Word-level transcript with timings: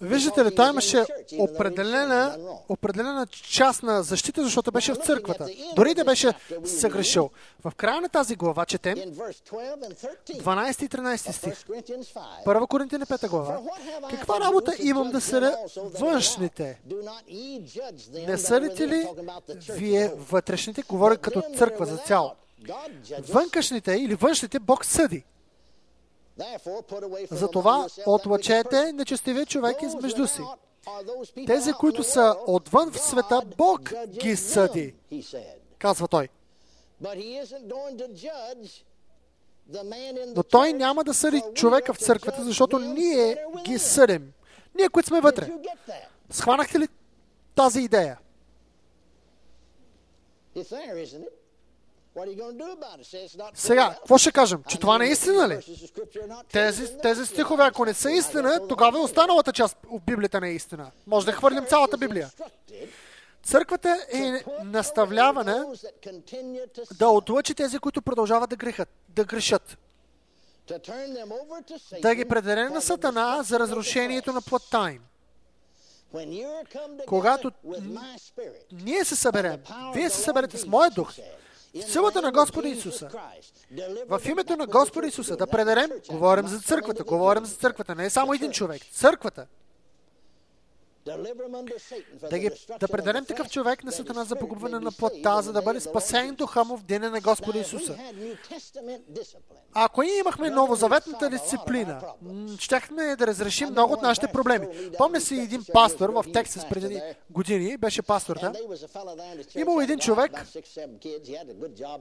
Виждате 0.00 0.44
ли, 0.44 0.54
той 0.54 0.68
имаше 0.68 1.04
определена, 1.38 2.38
определена 2.68 3.26
част 3.26 3.82
на 3.82 4.02
защита, 4.02 4.44
защото 4.44 4.72
беше 4.72 4.92
в 4.92 4.96
църквата. 4.96 5.46
Дори 5.76 5.94
да 5.94 6.04
беше 6.04 6.32
съгрешил. 6.64 7.30
В 7.64 7.72
края 7.76 8.00
на 8.00 8.08
тази 8.08 8.36
глава 8.36 8.66
четем 8.66 8.98
12 8.98 10.82
и 10.82 10.88
13 10.88 11.30
стих. 11.30 11.64
1 12.46 12.68
Коринтина 12.68 13.06
5 13.06 13.28
глава. 13.28 13.60
Каква 14.10 14.40
работа 14.40 14.74
имам 14.82 15.10
да 15.10 15.20
съдя 15.20 15.56
външните? 15.76 16.80
Не 18.26 18.38
съдите 18.38 18.88
ли 18.88 19.08
вие 19.70 20.12
вътрешните? 20.16 20.82
Говоря 20.82 21.16
като 21.16 21.42
църква 21.56 21.86
за 21.86 21.96
цяло. 21.96 22.32
Вънкашните 23.28 23.92
или 23.92 24.14
външните 24.14 24.58
Бог 24.58 24.84
съди. 24.84 25.24
Затова 27.30 27.86
отлъчете 28.06 28.92
нечестивия 28.92 29.46
човек 29.46 29.82
измежду 29.82 30.26
си. 30.26 30.42
Тези, 31.46 31.72
които 31.72 32.02
са 32.02 32.36
отвън 32.46 32.90
в 32.90 33.00
света, 33.00 33.42
Бог 33.56 33.92
ги 34.06 34.36
съди, 34.36 34.94
казва 35.78 36.08
той. 36.08 36.28
Но 40.36 40.42
той 40.42 40.72
няма 40.72 41.04
да 41.04 41.14
съди 41.14 41.42
човека 41.54 41.94
в 41.94 41.98
църквата, 41.98 42.44
защото 42.44 42.78
ние 42.78 43.44
ги 43.64 43.78
съдим. 43.78 44.32
Ние, 44.74 44.88
които 44.88 45.08
сме 45.08 45.20
вътре. 45.20 45.50
Схванахте 46.30 46.78
ли 46.78 46.88
тази 47.54 47.80
идея? 47.80 48.18
Сега, 53.54 53.94
какво 53.98 54.18
ще 54.18 54.32
кажем? 54.32 54.62
Че 54.68 54.78
това 54.78 54.98
не 54.98 55.06
е 55.06 55.08
истина 55.08 55.48
ли? 55.48 55.58
Тези, 56.52 56.98
тези 57.02 57.26
стихове, 57.26 57.64
ако 57.64 57.84
не 57.84 57.94
са 57.94 58.10
истина, 58.10 58.68
тогава 58.68 58.98
и 58.98 59.02
останалата 59.02 59.52
част 59.52 59.76
от 59.88 60.02
Библията 60.04 60.40
не 60.40 60.48
е 60.48 60.52
истина. 60.52 60.90
Може 61.06 61.26
да 61.26 61.32
хвърлим 61.32 61.64
цялата 61.66 61.98
Библия. 61.98 62.30
Църквата 63.42 64.06
е 64.12 64.44
наставлявана 64.64 65.66
да 66.98 67.08
отлъчи 67.08 67.54
тези, 67.54 67.78
които 67.78 68.02
продължават 68.02 68.50
да, 68.50 68.56
грехат, 68.56 68.88
да 69.08 69.24
грешат. 69.24 69.78
Да 72.02 72.14
ги 72.14 72.24
предаде 72.24 72.68
на 72.68 72.80
Сатана 72.80 73.42
за 73.42 73.58
разрушението 73.58 74.32
на 74.32 74.42
плътта 74.42 74.90
им. 74.90 75.02
Когато 77.06 77.50
ние 78.72 79.04
се 79.04 79.16
съберем, 79.16 79.60
вие 79.94 80.10
се 80.10 80.22
съберете 80.22 80.58
с 80.58 80.66
моя 80.66 80.90
дух, 80.90 81.12
в 81.74 81.90
силата 81.90 82.22
на 82.22 82.32
Господа 82.32 82.68
Исуса. 82.68 83.08
В 84.08 84.20
името 84.28 84.56
на 84.56 84.66
Господа 84.66 85.06
Исуса 85.06 85.36
да 85.36 85.46
предадем, 85.46 85.90
говорим 86.10 86.48
за 86.48 86.60
църквата, 86.60 87.04
говорим 87.04 87.44
за 87.44 87.56
църквата, 87.56 87.94
не 87.94 88.04
е 88.04 88.10
само 88.10 88.34
един 88.34 88.52
човек, 88.52 88.82
църквата. 88.92 89.46
Да, 92.30 92.38
ги, 92.38 92.50
да 92.80 92.88
предадем 92.88 93.24
такъв 93.24 93.50
човек 93.50 93.84
на 93.84 93.92
Сатана 93.92 94.24
за 94.24 94.36
погубване 94.36 94.80
на 94.80 94.92
плътта, 94.92 95.42
за 95.42 95.52
да 95.52 95.62
бъде 95.62 95.80
спасен 95.80 96.34
духа 96.34 96.64
му 96.64 96.76
в 96.76 96.82
деня 96.82 97.10
на 97.10 97.20
Господа 97.20 97.58
Исуса. 97.58 97.98
Ако 99.74 100.02
ние 100.02 100.18
имахме 100.18 100.50
новозаветната 100.50 101.30
дисциплина, 101.30 102.00
щяхме 102.58 103.16
да 103.16 103.26
разрешим 103.26 103.68
много 103.70 103.92
от 103.92 104.02
нашите 104.02 104.26
проблеми. 104.26 104.66
Помня 104.98 105.20
си 105.20 105.34
един 105.34 105.64
пастор 105.72 106.08
в 106.08 106.24
Тексас 106.32 106.68
преди 106.68 107.00
години, 107.30 107.76
беше 107.76 108.02
пастор 108.02 108.38
да. 108.40 108.52
Имал 109.54 109.80
един 109.80 109.98
човек, 109.98 110.46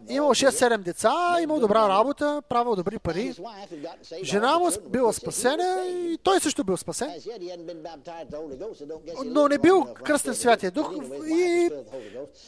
имал 0.09 0.30
6-7 0.30 0.78
деца, 0.78 1.38
имал 1.42 1.59
добра 1.59 1.90
работа, 1.90 2.42
правил 2.50 2.76
добри 2.76 3.00
пари. 3.00 3.34
Жена 4.24 4.59
му 4.59 4.70
била 4.90 5.14
спасена 5.14 5.86
и 5.88 6.18
той 6.24 6.40
също 6.40 6.64
бил 6.64 6.78
спасен 6.78 7.12
но 9.26 9.48
не 9.48 9.58
бил 9.58 9.84
кръстен 10.04 10.36
Святия 10.36 10.72
Дух 10.72 10.94
и 11.28 11.70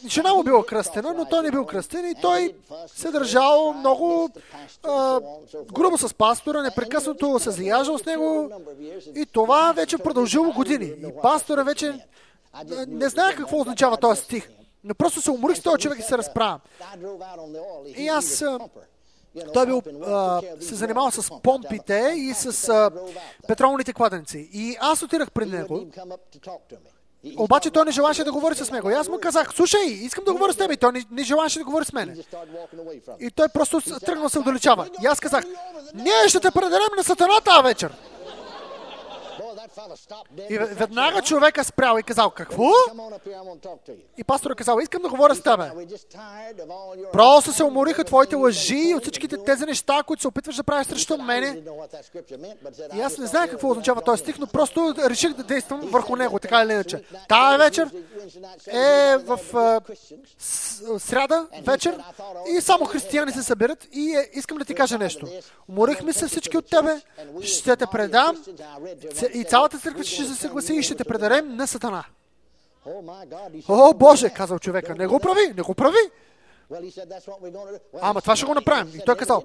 жена 0.08 0.34
му 0.34 0.44
била 0.44 0.66
кръстена, 0.66 1.14
но 1.18 1.26
той 1.26 1.44
не 1.44 1.52
бил 1.52 1.66
кръстен 1.66 2.06
и 2.06 2.16
той 2.22 2.56
се 2.88 3.12
държал 3.12 3.74
много 3.74 4.30
а, 4.84 5.22
грубо 5.74 5.98
с 5.98 6.14
пастора, 6.14 6.62
непрекъснато 6.62 7.40
се 7.40 7.52
заяжал 7.52 7.98
с 7.98 8.06
него 8.06 8.52
и 9.16 9.26
това 9.26 9.74
вече 9.76 9.98
продължило 9.98 10.54
години. 10.54 10.86
И 10.86 11.22
пастора 11.22 11.64
вече 11.64 11.94
не 12.88 13.10
знае 13.10 13.36
какво 13.36 13.60
означава 13.60 13.98
този 13.98 14.22
стих. 14.22 14.50
Но 14.84 14.96
просто 14.96 15.22
се 15.22 15.32
уморих 15.32 15.58
с 15.58 15.62
този 15.62 15.78
човек 15.78 16.00
и 16.00 16.02
се 16.02 16.18
разправя. 16.18 16.60
И 17.98 18.08
аз 18.08 18.44
той 19.54 19.66
бил, 19.66 19.82
а, 20.06 20.42
се 20.62 20.76
занимавал 20.76 21.12
с 21.12 21.42
помпите 21.44 22.14
и 22.18 22.34
с 22.34 22.70
а, 22.70 22.92
петролните 23.48 23.94
кладенци. 23.94 24.50
И 24.54 24.78
аз 24.80 25.04
отидах 25.04 25.32
пред 25.32 25.50
него. 25.50 25.86
Обаче 27.38 27.72
той 27.72 27.86
не 27.86 27.92
желаше 27.92 28.24
да 28.24 28.32
говори 28.32 28.56
с 28.56 28.72
него. 28.72 28.90
И 28.90 28.94
аз 28.94 29.10
му 29.10 29.20
казах, 29.20 29.54
слушай, 29.56 29.82
искам 29.86 30.24
да 30.24 30.34
говоря 30.34 30.54
с 30.54 30.58
теб. 30.58 30.72
И 30.72 30.78
той 30.78 30.92
не, 30.92 31.04
не 31.12 31.24
желаше 31.24 31.60
да 31.60 31.66
говори 31.66 31.86
с 31.86 31.94
мене. 31.94 32.16
И 33.20 33.32
той 33.32 33.48
просто 33.50 33.82
тръгнал 34.00 34.30
се 34.30 34.40
удалечава. 34.40 34.90
И 35.04 35.06
аз 35.06 35.20
казах, 35.20 35.44
ние 35.94 36.28
ще 36.28 36.40
те 36.40 36.52
предадем 36.52 36.88
на 36.98 37.04
сатаната 37.04 37.62
вечер. 37.64 37.94
И 40.50 40.58
веднага 40.58 41.22
човека 41.22 41.64
спрял 41.64 41.98
и 41.98 42.04
казал, 42.04 42.30
какво? 42.30 42.70
И 44.18 44.24
пастора 44.24 44.56
казал, 44.56 44.80
искам 44.80 45.02
да 45.02 45.10
говоря 45.10 45.36
с 45.36 45.42
тебе. 45.42 45.72
Просто 47.12 47.54
се 47.54 47.64
умориха 47.64 48.04
твоите 48.04 48.36
лъжи 48.36 48.78
и 48.78 48.96
от 48.96 49.04
всичките 49.04 49.38
тези 49.38 49.66
неща, 49.66 50.04
които 50.04 50.22
се 50.22 50.28
опитваш 50.28 50.56
да 50.56 50.64
правиш 50.64 50.88
срещу 50.88 51.18
мене. 51.18 51.62
И 52.96 53.02
аз 53.02 53.18
не 53.18 53.28
знае 53.28 53.48
какво 53.48 53.70
означава 53.70 54.02
този 54.02 54.22
стих, 54.22 54.40
но 54.40 54.48
просто 54.48 54.96
реших 55.10 55.34
да 55.34 55.44
действам 55.44 55.80
върху 55.80 56.16
него, 56.16 56.40
така 56.40 56.64
или 56.64 56.72
иначе. 56.72 57.04
Тая 57.30 57.58
вечер 57.58 57.92
е 58.68 59.18
в 59.18 59.40
сряда 61.00 61.48
вечер 61.62 62.04
и 62.58 62.62
само 62.62 62.86
християни 62.86 63.32
се 63.32 63.44
събират 63.44 63.88
и 63.92 64.16
е, 64.16 64.30
искам 64.34 64.58
да 64.58 64.66
ти 64.66 64.76
кажа 64.76 64.98
нещо. 64.98 65.28
Уморихме 65.70 66.14
се 66.14 66.28
всички 66.28 66.58
от 66.58 66.70
тебе, 66.70 67.02
ще 67.42 67.76
те 67.76 67.86
предам 67.92 68.44
и 69.34 69.44
цялата 69.44 69.75
църква 69.80 70.04
ще 70.04 70.24
се 70.24 70.36
съгласи 70.36 70.74
и 70.74 70.84
ще 70.84 70.96
те 70.96 71.04
предадем 71.04 71.56
на 71.56 71.68
Сатана. 71.68 72.04
О, 73.70 73.94
Боже, 73.94 74.30
казал 74.30 74.60
човека, 74.60 74.96
не 74.96 75.08
го 75.08 75.20
прави, 75.20 75.54
не 75.58 75.62
го 75.62 75.74
прави. 75.74 75.98
Ама 78.02 78.22
това 78.22 78.36
ще 78.36 78.46
го 78.46 78.54
направим. 78.54 78.92
И 78.96 79.00
той 79.06 79.16
казал, 79.16 79.44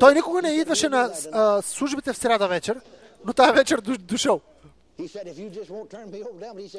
той 0.00 0.14
никога 0.14 0.42
не 0.42 0.48
идваше 0.48 0.88
на 0.88 1.12
а, 1.32 1.62
службите 1.62 2.12
в 2.12 2.16
среда 2.18 2.46
вечер, 2.46 2.80
но 3.24 3.32
тази 3.32 3.52
вечер 3.52 3.80
дошъл. 3.80 4.40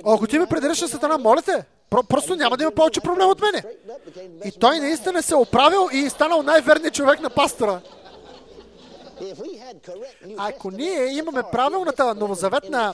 Ако 0.06 0.28
ти 0.28 0.40
ме 0.40 0.46
предадеш 0.46 0.82
на 0.82 0.88
Сатана, 0.88 1.18
моля 1.18 1.42
те, 1.42 1.66
просто 2.10 2.36
няма 2.36 2.58
да 2.58 2.64
има 2.64 2.72
повече 2.72 3.02
проблем 3.02 3.30
от 3.30 3.42
мене. 3.42 3.64
И 4.46 4.52
той 4.52 4.80
наистина 4.80 5.24
се 5.24 5.36
оправил 5.36 5.90
и 5.94 6.10
станал 6.10 6.44
най-верният 6.44 6.94
човек 6.94 7.20
на 7.22 7.30
пастора. 7.30 7.82
Ако 10.38 10.72
ние 10.72 11.06
имаме 11.06 11.44
правилната 11.52 12.16
новозаветна 12.16 12.94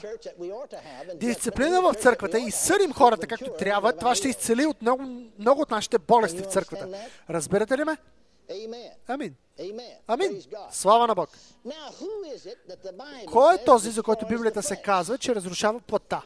дисциплина 1.14 1.80
в 1.80 1.94
църквата 1.94 2.38
и 2.38 2.50
съдим 2.50 2.92
хората 2.92 3.26
както 3.26 3.50
трябва, 3.58 3.92
това 3.92 4.14
ще 4.14 4.28
изцели 4.28 4.66
от 4.66 4.82
много, 4.82 5.02
много 5.38 5.60
от 5.60 5.70
нашите 5.70 5.98
болести 5.98 6.42
в 6.42 6.46
църквата. 6.46 6.88
Разбирате 7.30 7.78
ли 7.78 7.84
ме? 7.84 7.96
Амин. 9.08 9.34
Амин. 10.06 10.42
Слава 10.70 11.06
на 11.06 11.14
Бог. 11.14 11.30
Кой 13.26 13.54
е 13.54 13.64
този, 13.64 13.90
за 13.90 14.02
който 14.02 14.26
Библията 14.26 14.62
се 14.62 14.76
казва, 14.76 15.18
че 15.18 15.34
разрушава 15.34 15.80
плътта? 15.80 16.22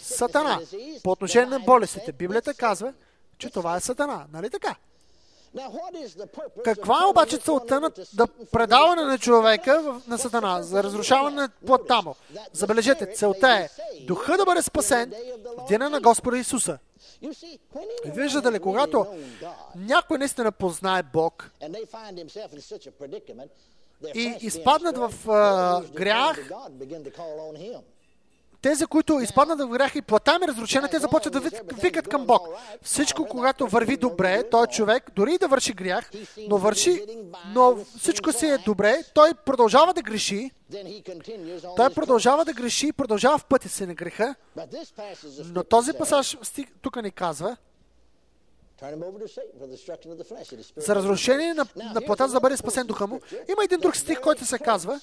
Сатана. 0.00 0.60
По 1.04 1.10
отношение 1.10 1.46
на 1.46 1.60
болестите, 1.60 2.12
Библията 2.12 2.54
казва, 2.54 2.94
че 3.38 3.50
това 3.50 3.76
е 3.76 3.80
Сатана. 3.80 4.26
Нали 4.32 4.50
така? 4.50 4.76
Каква 6.64 7.02
е 7.04 7.10
обаче 7.10 7.38
целта 7.38 7.80
на 7.80 7.90
да 8.12 8.26
предаване 8.26 9.04
на 9.04 9.18
човека 9.18 10.00
на 10.06 10.18
Сатана, 10.18 10.62
за 10.62 10.82
разрушаване 10.82 11.36
на 11.36 11.48
плътта 11.66 12.02
му? 12.02 12.14
Забележете, 12.52 13.12
целта 13.14 13.50
е 13.50 13.68
духа 14.06 14.36
да 14.36 14.44
бъде 14.44 14.62
спасен 14.62 15.12
в 15.58 15.68
деня 15.68 15.90
на 15.90 16.00
Господа 16.00 16.38
Исуса. 16.38 16.78
Виждате 18.04 18.52
ли, 18.52 18.60
когато 18.60 19.06
някой 19.76 20.18
наистина 20.18 20.52
познае 20.52 21.02
Бог 21.02 21.50
и 24.14 24.34
изпаднат 24.40 24.96
в 24.96 25.12
грях, 25.94 26.50
тези, 28.62 28.86
които 28.86 29.20
изпаднат 29.20 29.60
в 29.60 29.68
грях 29.68 29.94
и 29.94 30.02
плата 30.02 30.38
ми 30.38 30.48
разрушена, 30.48 30.88
те 30.88 30.98
започват 30.98 31.32
да 31.32 31.40
викат 31.82 32.08
към 32.08 32.26
Бог. 32.26 32.48
Всичко, 32.82 33.26
когато 33.26 33.66
върви 33.66 33.96
добре, 33.96 34.50
той 34.50 34.66
човек, 34.66 35.10
дори 35.14 35.38
да 35.38 35.48
върши 35.48 35.72
грях, 35.72 36.10
но 36.48 36.58
върши, 36.58 37.04
но 37.54 37.76
всичко 37.98 38.32
си 38.32 38.46
е 38.46 38.58
добре, 38.58 39.02
той 39.14 39.34
продължава 39.34 39.94
да 39.94 40.02
греши, 40.02 40.50
той 41.76 41.90
продължава 41.94 42.44
да 42.44 42.52
греши 42.52 42.86
и 42.86 42.92
продължава 42.92 43.38
в 43.38 43.44
пътя 43.44 43.68
си 43.68 43.86
на 43.86 43.94
греха, 43.94 44.34
но 45.44 45.64
този 45.64 45.92
пасаж 45.92 46.36
тук 46.82 47.02
ни 47.02 47.10
казва, 47.10 47.56
за 50.76 50.94
разрушение 50.94 51.54
на, 51.54 51.66
на 51.94 52.00
плата, 52.00 52.28
за 52.28 52.34
да 52.34 52.40
бъде 52.40 52.56
спасен 52.56 52.86
духа 52.86 53.06
му. 53.06 53.20
Има 53.32 53.64
един 53.64 53.80
друг 53.80 53.96
стих, 53.96 54.20
който 54.20 54.44
се 54.44 54.58
казва, 54.58 55.00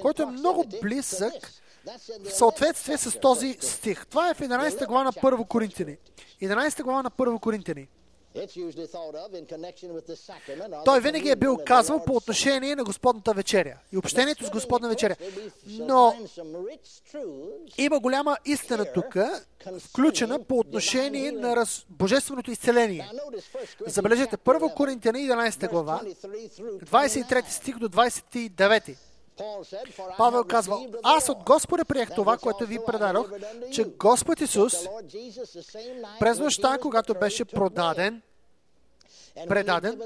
който 0.00 0.22
е 0.22 0.26
много 0.26 0.64
близък 0.82 1.52
в 2.24 2.32
съответствие 2.32 2.98
с 2.98 3.20
този 3.20 3.58
стих. 3.60 4.06
Това 4.06 4.30
е 4.30 4.34
в 4.34 4.40
11 4.40 4.86
глава 4.86 5.04
на 5.04 5.12
1 5.12 5.48
Коринтини. 5.48 5.96
11 6.42 6.82
глава 6.82 7.02
на 7.02 7.10
1 7.10 7.40
Коринтини. 7.40 7.88
Той 10.84 11.00
винаги 11.00 11.28
е 11.28 11.36
бил 11.36 11.58
казвал 11.66 12.04
по 12.04 12.16
отношение 12.16 12.76
на 12.76 12.84
Господната 12.84 13.34
вечеря 13.34 13.78
и 13.92 13.98
общението 13.98 14.46
с 14.46 14.50
Господна 14.50 14.88
вечеря. 14.88 15.16
Но 15.66 16.16
има 17.78 18.00
голяма 18.00 18.36
истина 18.44 18.92
тук, 18.94 19.16
включена 19.80 20.44
по 20.44 20.58
отношение 20.58 21.32
на 21.32 21.56
раз... 21.56 21.84
божественото 21.90 22.50
изцеление. 22.50 23.10
Забележете, 23.86 24.36
1 24.36 24.74
Коринтияна 24.74 25.18
11 25.18 25.70
глава, 25.70 26.00
23 26.04 27.48
стих 27.48 27.78
до 27.78 27.88
29. 27.88 28.96
Павел 30.18 30.44
казва, 30.44 30.86
аз 31.02 31.28
от 31.28 31.38
Господа 31.44 31.84
приех 31.84 32.14
това, 32.14 32.38
което 32.38 32.66
ви 32.66 32.78
предадох, 32.86 33.30
че 33.72 33.84
Господ 33.84 34.40
Исус 34.40 34.74
през 36.20 36.38
нощта, 36.38 36.78
когато 36.78 37.14
беше 37.14 37.44
продаден, 37.44 38.22
предаден, 39.48 40.00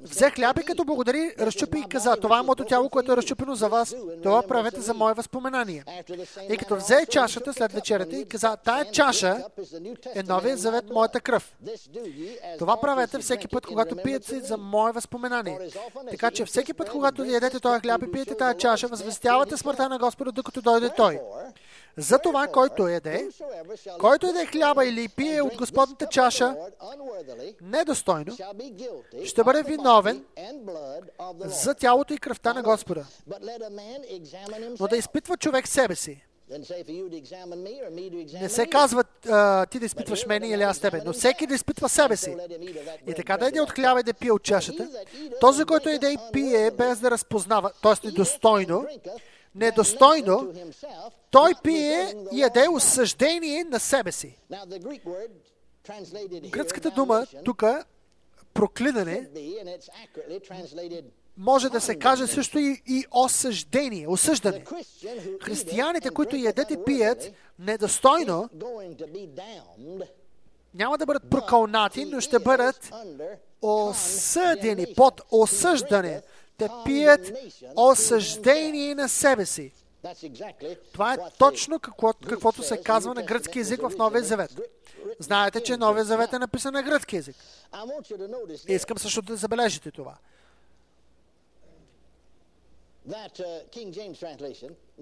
взе 0.00 0.30
хляб 0.30 0.58
и 0.58 0.64
като 0.64 0.84
благодари, 0.84 1.34
разчупи 1.38 1.78
и 1.78 1.88
каза, 1.88 2.16
това 2.16 2.38
е 2.38 2.42
моето 2.42 2.64
тяло, 2.64 2.88
което 2.88 3.12
е 3.12 3.16
разчупено 3.16 3.54
за 3.54 3.68
вас, 3.68 3.94
това 4.22 4.42
правете 4.42 4.80
за 4.80 4.94
мое 4.94 5.14
възпоменание. 5.14 5.84
И 6.50 6.56
като 6.56 6.76
взе 6.76 7.06
чашата 7.10 7.52
след 7.52 7.72
вечерята 7.72 8.16
и 8.16 8.28
каза, 8.28 8.56
тая 8.56 8.90
чаша 8.90 9.44
е 10.14 10.22
новия 10.22 10.56
завет, 10.56 10.84
моята 10.90 11.20
кръв. 11.20 11.56
Това 12.58 12.80
правете 12.80 13.18
всеки 13.18 13.48
път, 13.48 13.66
когато 13.66 13.96
пиете 13.96 14.40
за 14.40 14.56
мое 14.56 14.92
възпоменание. 14.92 15.58
Така 16.10 16.30
че 16.30 16.44
всеки 16.44 16.74
път, 16.74 16.90
когато 16.90 17.24
ядете 17.24 17.60
този 17.60 17.80
хляб 17.80 18.02
и 18.02 18.12
пиете 18.12 18.36
тая 18.36 18.56
чаша, 18.56 18.88
възвестявате 18.88 19.56
смъртта 19.56 19.88
на 19.88 19.98
Господа, 19.98 20.32
докато 20.32 20.60
дойде 20.60 20.90
Той. 20.96 21.20
За 21.96 22.18
това, 22.18 22.46
който 22.46 22.88
еде, 22.88 23.28
който 23.98 24.26
еде 24.26 24.46
хляба 24.46 24.86
или 24.86 25.08
пие 25.08 25.42
от 25.42 25.56
Господната 25.56 26.06
чаша, 26.06 26.56
недостойно, 27.60 28.36
ще 29.24 29.44
бъде 29.44 29.62
виновен 29.62 30.24
за 31.44 31.74
тялото 31.74 32.14
и 32.14 32.18
кръвта 32.18 32.54
на 32.54 32.62
Господа. 32.62 33.06
Но 34.80 34.86
да 34.88 34.96
изпитва 34.96 35.36
човек 35.36 35.68
себе 35.68 35.94
си. 35.94 36.22
Не 38.40 38.48
се 38.48 38.66
казва 38.66 39.04
ти 39.70 39.78
да 39.78 39.86
изпитваш 39.86 40.26
мене 40.26 40.48
или 40.48 40.62
аз 40.62 40.78
тебе, 40.78 41.02
но 41.04 41.12
всеки 41.12 41.46
да 41.46 41.54
изпитва 41.54 41.88
себе 41.88 42.16
си. 42.16 42.36
И 43.06 43.14
така 43.14 43.36
да 43.36 43.46
еде 43.46 43.60
от 43.60 43.70
хляба 43.70 44.00
и 44.00 44.02
да 44.02 44.14
пие 44.14 44.32
от 44.32 44.42
чашата. 44.42 44.88
Този, 45.40 45.64
който 45.64 45.88
еде 45.88 46.12
и 46.12 46.18
пие 46.32 46.70
без 46.70 46.98
да 46.98 47.10
разпознава, 47.10 47.70
т.е. 47.82 48.06
недостойно, 48.06 48.86
недостойно, 49.56 50.52
той 51.30 51.52
пие 51.62 52.14
и 52.32 52.40
яде 52.40 52.68
осъждение 52.68 53.64
на 53.64 53.80
себе 53.80 54.12
си. 54.12 54.38
Гръцката 56.50 56.90
дума 56.90 57.26
тук, 57.44 57.64
проклинане, 58.54 59.28
може 61.36 61.68
да 61.68 61.80
се 61.80 61.94
каже 61.94 62.26
също 62.26 62.58
и, 62.58 62.82
и 62.86 63.04
осъждение, 63.10 64.08
осъждане. 64.08 64.64
Християните, 65.42 66.10
които 66.10 66.36
ядат 66.36 66.70
и 66.70 66.76
пият 66.86 67.32
недостойно, 67.58 68.48
няма 70.74 70.98
да 70.98 71.06
бъдат 71.06 71.30
прокълнати, 71.30 72.04
но 72.04 72.20
ще 72.20 72.38
бъдат 72.38 72.90
осъдени 73.62 74.86
под 74.96 75.20
осъждане 75.30 76.22
те 76.58 76.68
пият 76.84 77.32
осъждение 77.76 78.94
на 78.94 79.08
себе 79.08 79.46
си. 79.46 79.72
Това 80.92 81.14
е 81.14 81.16
точно 81.38 81.80
какво, 81.80 82.12
каквото 82.12 82.62
се 82.62 82.82
казва 82.82 83.14
на 83.14 83.22
гръцки 83.22 83.58
язик 83.58 83.80
в 83.80 83.92
Новия 83.98 84.24
Завет. 84.24 84.60
Знаете, 85.18 85.62
че 85.62 85.76
Новия 85.76 86.04
Завет 86.04 86.32
е 86.32 86.38
написан 86.38 86.74
на 86.74 86.82
гръцки 86.82 87.16
язик. 87.16 87.36
Искам 88.68 88.98
също 88.98 89.22
да 89.22 89.36
забележите 89.36 89.90
това. 89.90 90.16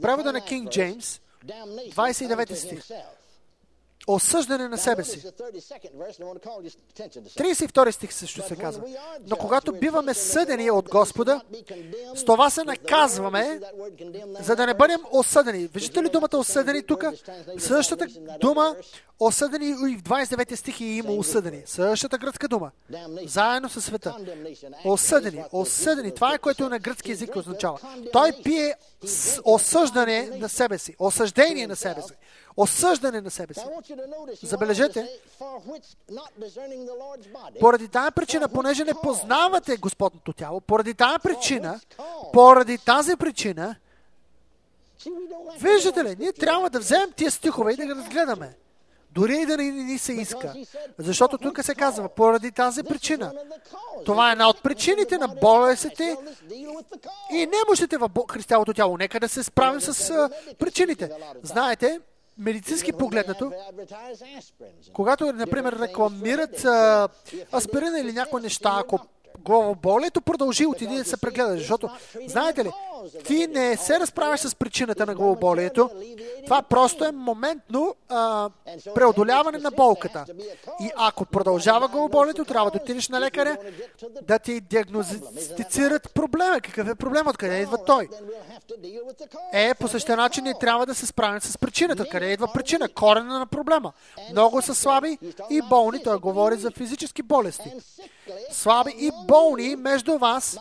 Превода 0.02 0.32
на 0.32 0.40
Кинг 0.40 0.70
Джеймс, 0.70 1.20
29 1.46 2.54
стих 2.54 2.84
осъждане 4.06 4.68
на 4.68 4.78
себе 4.78 5.04
си. 5.04 5.20
32 5.20 7.90
стих 7.90 8.12
също 8.12 8.48
се 8.48 8.56
казва. 8.56 8.82
Но 9.26 9.36
когато 9.36 9.72
биваме 9.72 10.14
съдени 10.14 10.70
от 10.70 10.88
Господа, 10.88 11.40
с 12.14 12.24
това 12.24 12.50
се 12.50 12.64
наказваме, 12.64 13.60
за 14.40 14.56
да 14.56 14.66
не 14.66 14.74
бъдем 14.74 15.00
осъдени. 15.12 15.68
Виждате 15.74 16.02
ли 16.02 16.08
думата 16.08 16.28
осъдени 16.34 16.82
тук? 16.82 17.04
Същата 17.58 18.06
дума 18.40 18.76
осъдени 19.20 19.68
и 19.68 19.96
в 19.96 20.02
29 20.02 20.54
стих 20.54 20.80
е 20.80 20.84
има 20.84 21.12
осъдени. 21.12 21.62
Същата 21.66 22.18
гръцка 22.18 22.48
дума. 22.48 22.70
Заедно 23.26 23.68
със 23.68 23.84
света. 23.84 24.16
Осъдени. 24.84 25.44
Осъдени. 25.52 26.14
Това 26.14 26.34
е 26.34 26.38
което 26.38 26.68
на 26.68 26.78
гръцки 26.78 27.10
язик 27.10 27.36
означава. 27.36 27.78
Той 28.12 28.32
пие 28.44 28.74
осъждане 29.44 30.30
на 30.38 30.48
себе 30.48 30.78
си. 30.78 30.94
Осъждение 30.98 31.66
на 31.66 31.76
себе 31.76 32.02
си 32.02 32.12
осъждане 32.56 33.20
на 33.20 33.30
себе 33.30 33.54
си. 33.54 33.60
Забележете, 34.42 35.08
поради 37.60 37.88
тази 37.88 38.10
причина, 38.10 38.48
понеже 38.48 38.84
не 38.84 38.94
познавате 39.02 39.76
Господното 39.76 40.32
тяло, 40.32 40.60
поради 40.60 40.94
тази 40.94 41.18
причина, 41.18 41.80
поради 42.32 42.78
тази 42.78 43.16
причина, 43.16 43.76
виждате 45.58 46.04
ли, 46.04 46.16
ние 46.18 46.32
трябва 46.32 46.70
да 46.70 46.78
вземем 46.78 47.12
тия 47.16 47.30
стихове 47.30 47.72
и 47.72 47.76
да 47.76 47.86
ги 47.86 47.94
разгледаме. 47.94 48.56
Дори 49.10 49.36
и 49.36 49.46
да 49.46 49.56
не 49.56 49.70
ни 49.70 49.98
се 49.98 50.12
иска. 50.12 50.54
Защото 50.98 51.38
тук 51.38 51.64
се 51.64 51.74
казва, 51.74 52.08
поради 52.08 52.52
тази 52.52 52.82
причина. 52.82 53.32
Това 54.04 54.28
е 54.28 54.32
една 54.32 54.48
от 54.48 54.62
причините 54.62 55.18
на 55.18 55.28
болестите 55.28 56.16
и 57.32 57.46
немощите 57.46 57.96
в 57.96 58.10
християлото 58.30 58.74
тяло. 58.74 58.96
Нека 58.96 59.20
да 59.20 59.28
се 59.28 59.42
справим 59.42 59.80
с 59.80 60.30
причините. 60.58 61.10
Знаете, 61.42 62.00
медицински 62.38 62.92
погледнато, 62.92 63.52
когато, 64.92 65.32
например, 65.32 65.72
рекламират 65.80 66.64
аспирина 67.54 68.00
или 68.00 68.12
някои 68.12 68.42
неща, 68.42 68.76
ако 68.80 68.98
главоболието 69.38 70.20
продължи, 70.20 70.66
отиди 70.66 70.96
да 70.96 71.04
се 71.04 71.16
прегледа. 71.16 71.56
Защото, 71.56 71.90
знаете 72.26 72.64
ли, 72.64 72.70
ти 73.24 73.46
не 73.46 73.76
се 73.76 74.00
разправяш 74.00 74.40
с 74.40 74.54
причината 74.54 75.06
на 75.06 75.14
главоболието. 75.14 75.90
Това 76.44 76.62
просто 76.62 77.04
е 77.04 77.12
моментно 77.12 77.94
а, 78.08 78.50
преодоляване 78.94 79.58
на 79.58 79.70
болката. 79.70 80.24
И 80.80 80.90
ако 80.96 81.24
продължава 81.24 81.88
главоболието, 81.88 82.44
трябва 82.44 82.70
да 82.70 82.78
отидеш 82.82 83.08
на 83.08 83.20
лекаря 83.20 83.56
да 84.22 84.38
ти 84.38 84.60
диагностицират 84.60 86.14
проблема. 86.14 86.60
Какъв 86.60 86.88
е 86.88 86.94
проблем? 86.94 87.26
Откъде 87.26 87.60
идва 87.60 87.84
той? 87.84 88.08
Е, 89.52 89.74
по 89.74 89.88
същия 89.88 90.16
начин 90.16 90.44
ние 90.44 90.58
трябва 90.58 90.86
да 90.86 90.94
се 90.94 91.06
справим 91.06 91.40
с 91.40 91.58
причината. 91.58 92.08
Къде 92.08 92.32
идва 92.32 92.52
причина? 92.52 92.88
Корена 92.88 93.38
на 93.38 93.46
проблема. 93.46 93.92
Много 94.30 94.62
са 94.62 94.74
слаби 94.74 95.18
и 95.50 95.62
болни. 95.68 96.02
Той 96.02 96.18
говори 96.18 96.56
за 96.56 96.70
физически 96.70 97.22
болести. 97.22 97.72
Слаби 98.50 98.94
и 98.98 99.10
болни 99.26 99.76
между 99.76 100.18
вас, 100.18 100.58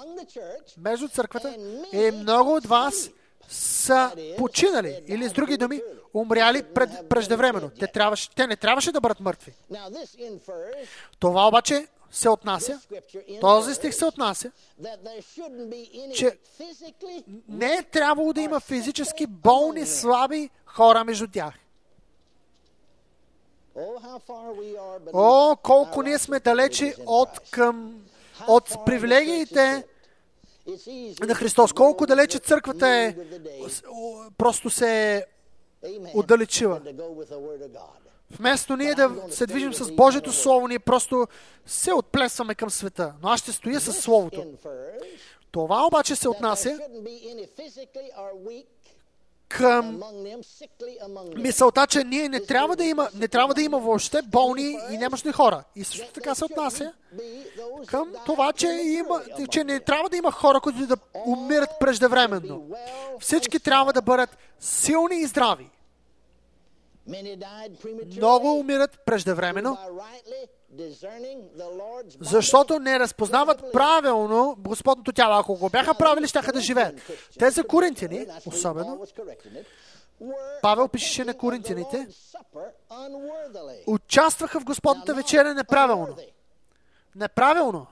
между 0.77 1.07
църквата 1.07 1.55
и 1.93 2.11
много 2.11 2.55
от 2.55 2.65
вас 2.65 3.09
са 3.49 4.11
починали, 4.37 5.03
или 5.07 5.29
с 5.29 5.33
други 5.33 5.57
думи, 5.57 5.81
умряли 6.13 6.63
пред, 6.63 7.09
преждевременно. 7.09 7.71
Те, 7.79 7.87
трябваше, 7.87 8.29
те 8.35 8.47
не 8.47 8.55
трябваше 8.55 8.91
да 8.91 9.01
бъдат 9.01 9.19
мъртви. 9.19 9.53
Това 11.19 11.47
обаче 11.47 11.87
се 12.11 12.29
отнася, 12.29 12.79
този 13.41 13.73
стих 13.73 13.95
се 13.95 14.05
отнася, 14.05 14.51
че 16.15 16.37
не 17.47 17.73
е 17.73 17.83
трябвало 17.83 18.33
да 18.33 18.41
има 18.41 18.59
физически 18.59 19.27
болни, 19.27 19.85
слаби 19.85 20.49
хора 20.65 21.03
между 21.03 21.27
тях. 21.27 21.53
О, 25.13 25.55
колко 25.63 26.01
ние 26.01 26.17
сме 26.17 26.39
далече 26.39 26.95
от 27.05 27.29
към 27.51 28.03
от 28.47 28.85
привилегиите 28.85 29.83
на 31.27 31.35
Христос. 31.35 31.73
Колко 31.73 32.05
далече 32.05 32.39
църквата 32.39 32.87
е, 32.87 33.15
просто 34.37 34.69
се 34.69 35.25
отдалечила. 36.13 36.81
Вместо 38.31 38.77
ние 38.77 38.95
да 38.95 39.11
се 39.29 39.45
движим 39.45 39.73
с 39.73 39.91
Божието 39.91 40.31
Слово, 40.31 40.67
ние 40.67 40.79
просто 40.79 41.27
се 41.65 41.93
отплесваме 41.93 42.55
към 42.55 42.69
света. 42.69 43.13
Но 43.21 43.29
аз 43.29 43.39
ще 43.39 43.51
стоя 43.51 43.79
с 43.79 43.93
Словото. 43.93 44.45
Това 45.51 45.87
обаче 45.87 46.15
се 46.15 46.29
отнася 46.29 46.79
към 49.57 50.01
мисълта, 51.35 51.87
че 51.87 52.03
ние 52.03 52.29
не 52.29 52.39
трябва 52.39 52.75
да 52.75 52.85
има, 52.85 53.09
не 53.15 53.27
трябва 53.27 53.53
да 53.53 53.61
има 53.61 53.79
въобще 53.79 54.21
болни 54.21 54.77
и 54.91 54.97
немощни 54.97 55.31
хора. 55.31 55.63
И 55.75 55.83
също 55.83 56.13
така 56.13 56.35
се 56.35 56.45
отнася 56.45 56.91
към 57.87 58.07
това, 58.25 58.53
че, 58.53 58.67
има, 58.67 59.21
че 59.51 59.63
не 59.63 59.79
трябва 59.79 60.09
да 60.09 60.17
има 60.17 60.31
хора, 60.31 60.59
които 60.59 60.87
да 60.87 60.97
умират 61.25 61.69
преждевременно. 61.79 62.67
Всички 63.19 63.59
трябва 63.59 63.93
да 63.93 64.01
бъдат 64.01 64.37
силни 64.59 65.15
и 65.15 65.25
здрави. 65.25 65.69
Много 68.17 68.59
умират 68.59 68.99
преждевременно, 69.05 69.77
защото 72.21 72.79
не 72.79 72.99
разпознават 72.99 73.71
правилно 73.73 74.55
Господното 74.59 75.11
тяло. 75.11 75.39
Ако 75.39 75.55
го 75.55 75.69
бяха 75.69 75.93
правили, 75.93 76.27
ще 76.27 76.39
да 76.41 76.61
живеят. 76.61 76.95
Те 77.39 77.49
за 77.49 77.63
коринтияни, 77.63 78.25
особено, 78.45 79.05
Павел 80.61 80.87
пишеше 80.87 81.23
на 81.23 81.33
коринтияните, 81.33 82.07
участваха 83.87 84.59
в 84.59 84.63
Господната 84.63 85.13
вечеря 85.13 85.53
неправилно. 85.53 86.17
Неправилно. 87.15 87.87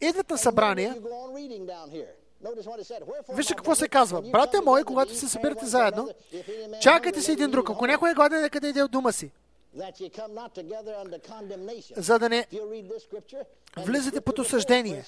Идват 0.00 0.30
на 0.30 0.38
събрания, 0.38 0.96
Вижте 3.28 3.54
какво 3.54 3.74
се 3.74 3.88
казва. 3.88 4.22
Брате 4.22 4.60
мои, 4.60 4.84
когато 4.84 5.14
се 5.14 5.28
събирате 5.28 5.66
заедно, 5.66 6.08
чакайте 6.80 7.22
си 7.22 7.32
един 7.32 7.50
друг. 7.50 7.70
Ако 7.70 7.86
някой 7.86 8.10
е 8.10 8.14
гладен, 8.14 8.40
нека 8.40 8.60
да 8.60 8.68
иде 8.68 8.82
от 8.82 8.90
дома 8.90 9.12
си. 9.12 9.30
За 11.96 12.18
да 12.18 12.28
не 12.28 12.46
влизате 13.76 14.20
под 14.20 14.38
осъждение. 14.38 15.04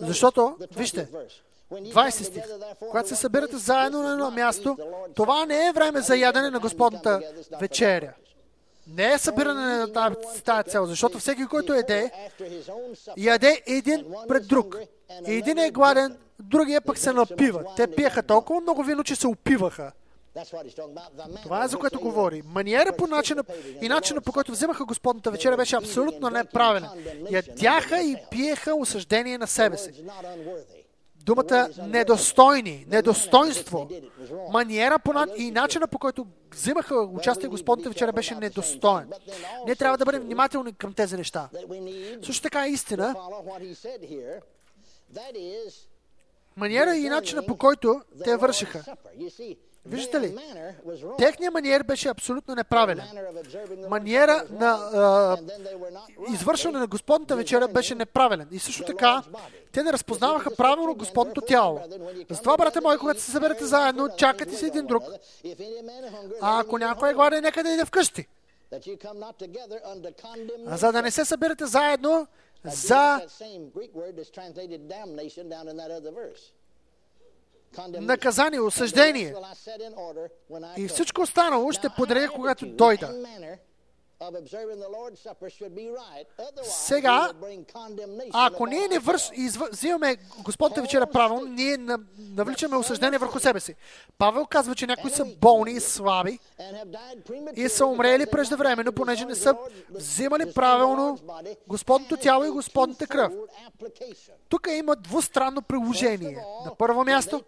Защото, 0.00 0.56
вижте, 0.76 1.08
20 1.72 2.10
стих. 2.10 2.44
Когато 2.78 3.08
се 3.08 3.16
събирате 3.16 3.56
заедно 3.56 4.02
на 4.02 4.12
едно 4.12 4.30
място, 4.30 4.76
това 5.14 5.46
не 5.46 5.68
е 5.68 5.72
време 5.72 6.00
за 6.00 6.16
ядене 6.16 6.50
на 6.50 6.60
Господната 6.60 7.20
вечеря. 7.60 8.14
Не 8.88 9.12
е 9.12 9.18
събиране 9.18 9.76
на 9.76 9.92
тази 10.44 10.70
цел, 10.70 10.86
защото 10.86 11.18
всеки, 11.18 11.46
който 11.46 11.74
еде, 11.74 12.10
яде 13.16 13.62
един 13.66 14.04
пред 14.28 14.48
друг. 14.48 14.76
И 15.28 15.34
един 15.34 15.58
е 15.58 15.70
гладен, 15.70 16.16
другия 16.38 16.80
пък 16.80 16.98
се 16.98 17.12
напива. 17.12 17.64
Те 17.76 17.86
пиеха 17.86 18.22
толкова 18.22 18.60
много 18.60 18.82
вино, 18.82 19.04
че 19.04 19.16
се 19.16 19.26
опиваха. 19.26 19.92
Това 21.42 21.64
е 21.64 21.68
за 21.68 21.78
което 21.78 22.00
говори. 22.00 22.42
Маниера 22.46 22.92
по 22.98 23.06
начина 23.06 23.44
и 23.82 23.88
начина 23.88 24.20
по 24.20 24.32
който 24.32 24.52
вземаха 24.52 24.84
Господната 24.84 25.30
вечеря 25.30 25.56
беше 25.56 25.76
абсолютно 25.76 26.30
неправилен. 26.30 26.88
Ядяха 27.30 28.00
и 28.00 28.16
пиеха 28.30 28.74
осъждение 28.74 29.38
на 29.38 29.46
себе 29.46 29.76
си 29.76 30.04
думата 31.28 31.68
недостойни, 31.86 32.86
недостойнство, 32.88 33.88
маниера 34.50 34.98
по, 34.98 35.12
и 35.36 35.50
начина 35.50 35.86
по 35.86 35.98
който 35.98 36.26
взимаха 36.52 36.94
участие 37.00 37.48
Господните 37.48 37.88
вечера 37.88 38.12
беше 38.12 38.34
недостоен. 38.34 39.10
Ние 39.66 39.76
трябва 39.76 39.98
да 39.98 40.04
бъдем 40.04 40.22
внимателни 40.22 40.72
към 40.72 40.94
тези 40.94 41.16
неща. 41.16 41.48
Също 42.22 42.42
така 42.42 42.66
е 42.66 42.68
истина, 42.68 43.14
маниера 46.56 46.96
и 46.96 47.08
начина 47.08 47.46
по 47.46 47.56
който 47.56 48.02
те 48.24 48.36
вършиха. 48.36 48.84
Виждате 49.88 50.20
ли? 50.20 50.36
Техният 51.18 51.54
маниер 51.54 51.82
беше 51.82 52.08
абсолютно 52.08 52.54
неправилен. 52.54 53.04
Маниера 53.88 54.44
на 54.50 54.68
а, 54.70 55.36
извършване 56.32 56.78
на 56.78 56.86
Господната 56.86 57.36
вечеря 57.36 57.68
беше 57.68 57.94
неправилен. 57.94 58.48
И 58.50 58.58
също 58.58 58.84
така, 58.84 59.22
те 59.72 59.82
не 59.82 59.92
разпознаваха 59.92 60.56
правилно 60.56 60.94
Господното 60.94 61.40
тяло. 61.40 61.80
Затова, 62.30 62.56
брате 62.56 62.80
мои, 62.80 62.98
когато 62.98 63.20
се 63.20 63.30
съберете 63.30 63.64
заедно, 63.64 64.08
чакате 64.16 64.56
си 64.56 64.66
един 64.66 64.86
друг. 64.86 65.02
А 66.40 66.60
ако 66.60 66.78
някой 66.78 67.10
е 67.10 67.14
гладен, 67.14 67.42
нека 67.42 67.62
да 67.62 67.70
иде 67.70 67.84
вкъщи. 67.84 68.26
За 70.66 70.92
да 70.92 71.02
не 71.02 71.10
се 71.10 71.24
съберете 71.24 71.66
заедно 71.66 72.26
за 72.64 73.20
наказание, 77.88 78.60
осъждение. 78.60 79.34
И 80.76 80.88
всичко 80.88 81.20
останало 81.20 81.72
ще 81.72 81.88
подрея, 81.88 82.28
когато 82.28 82.66
дойда. 82.66 83.14
Сега, 86.62 87.32
ако 88.32 88.66
ние 88.66 88.88
не 88.88 88.98
върш, 88.98 89.30
изв... 89.34 89.62
взимаме 89.72 90.16
Господната 90.44 90.82
вечера 90.82 91.06
правилно, 91.06 91.46
ние 91.46 91.78
навличаме 92.18 92.76
осъждение 92.76 93.18
върху 93.18 93.38
себе 93.38 93.60
си. 93.60 93.74
Павел 94.18 94.46
казва, 94.46 94.74
че 94.74 94.86
някои 94.86 95.10
са 95.10 95.24
болни 95.24 95.72
и 95.72 95.80
слаби 95.80 96.38
и 97.56 97.68
са 97.68 97.86
умрели 97.86 98.26
преждевременно, 98.26 98.92
понеже 98.92 99.24
не 99.24 99.34
са 99.34 99.54
взимали 99.90 100.52
правилно 100.52 101.18
Господното 101.68 102.16
тяло 102.16 102.44
и 102.44 102.50
Господната 102.50 103.06
кръв. 103.06 103.32
Тук 104.48 104.68
има 104.72 104.96
двустранно 104.96 105.62
приложение. 105.62 106.44
На 106.64 106.74
първо 106.74 107.04
място, 107.04 107.42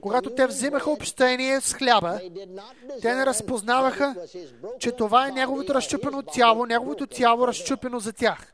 когато 0.00 0.30
те 0.30 0.46
взимаха 0.46 0.90
общение 0.90 1.60
с 1.60 1.74
хляба, 1.74 2.20
те 3.02 3.14
не 3.14 3.26
разпознаваха, 3.26 4.14
че 4.78 4.92
това 4.92 5.28
е 5.28 5.32
неговото 5.32 5.74
разчупено 5.74 6.15
тяло, 6.22 6.66
неговото 6.66 7.06
тяло 7.06 7.48
разчупено 7.48 8.00
за 8.00 8.12
тях. 8.12 8.52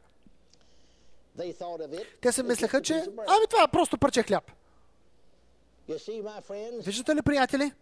Те 2.21 2.33
се 2.33 2.43
мислеха, 2.43 2.83
че 2.83 2.95
ами 3.27 3.47
това 3.51 3.63
е 3.63 3.71
просто 3.73 3.99
парче 3.99 4.23
хляб. 4.23 4.45
Виждате 6.85 7.15
ли, 7.15 7.23
приятели? 7.23 7.73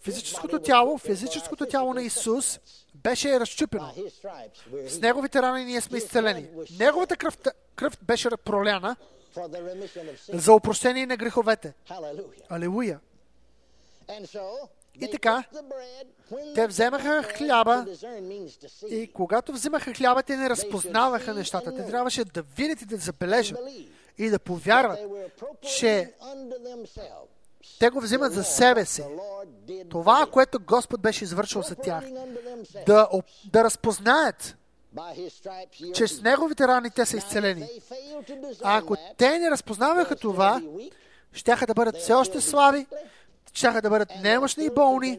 Физическото 0.00 0.58
тяло, 0.58 0.98
физическото 0.98 1.66
тяло 1.66 1.94
на 1.94 2.02
Исус 2.02 2.60
беше 2.94 3.40
разчупено. 3.40 3.92
С 4.88 5.00
неговите 5.00 5.42
рани 5.42 5.64
ние 5.64 5.80
сме 5.80 5.98
изцелени. 5.98 6.48
Неговата 6.78 7.16
кръв, 7.16 7.38
кръв 7.76 7.98
беше 8.02 8.28
проляна 8.44 8.96
за 10.28 10.52
упрощение 10.52 11.06
на 11.06 11.16
греховете. 11.16 11.74
Алелуя! 12.48 13.00
И 15.00 15.10
така, 15.10 15.44
те 16.54 16.66
вземаха 16.66 17.22
хляба 17.22 17.86
и 18.90 19.10
когато 19.14 19.52
вземаха 19.52 19.94
хляба, 19.94 20.22
те 20.22 20.36
не 20.36 20.50
разпознаваха 20.50 21.34
нещата. 21.34 21.76
Те 21.76 21.86
трябваше 21.86 22.24
да 22.24 22.42
видят 22.42 22.82
и 22.82 22.86
да 22.86 22.96
забележат 22.96 23.58
и 24.18 24.30
да 24.30 24.38
повярват, 24.38 24.98
че 25.76 26.12
те 27.78 27.90
го 27.90 28.00
взимат 28.00 28.32
за 28.32 28.44
себе 28.44 28.84
си. 28.84 29.04
Това, 29.90 30.26
което 30.32 30.58
Господ 30.60 31.00
беше 31.00 31.24
извършил 31.24 31.62
за 31.62 31.74
тях. 31.74 32.04
Да, 32.86 33.08
да 33.52 33.64
разпознаят, 33.64 34.56
че 35.94 36.08
с 36.08 36.22
Неговите 36.22 36.68
рани 36.68 36.90
те 36.90 37.06
са 37.06 37.16
изцелени. 37.16 37.68
А 38.62 38.78
ако 38.78 38.96
те 39.16 39.38
не 39.38 39.50
разпознаваха 39.50 40.16
това, 40.16 40.62
щяха 41.32 41.66
да 41.66 41.74
бъдат 41.74 41.96
все 41.96 42.12
още 42.12 42.40
слаби, 42.40 42.86
щяха 43.54 43.82
да 43.82 43.90
бъдат 43.90 44.08
немощни 44.22 44.64
и 44.64 44.70
болни 44.70 45.18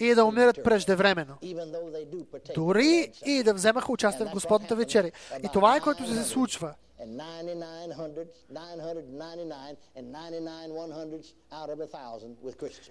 и 0.00 0.14
да 0.14 0.24
умират 0.24 0.64
преждевременно. 0.64 1.34
Дори 2.54 3.12
и 3.26 3.42
да 3.42 3.54
вземаха 3.54 3.92
участие 3.92 4.26
в 4.26 4.30
Господната 4.30 4.76
вечеря. 4.76 5.10
И 5.44 5.48
това 5.52 5.76
е 5.76 5.80
което 5.80 6.06
се 6.06 6.24
случва. 6.24 6.74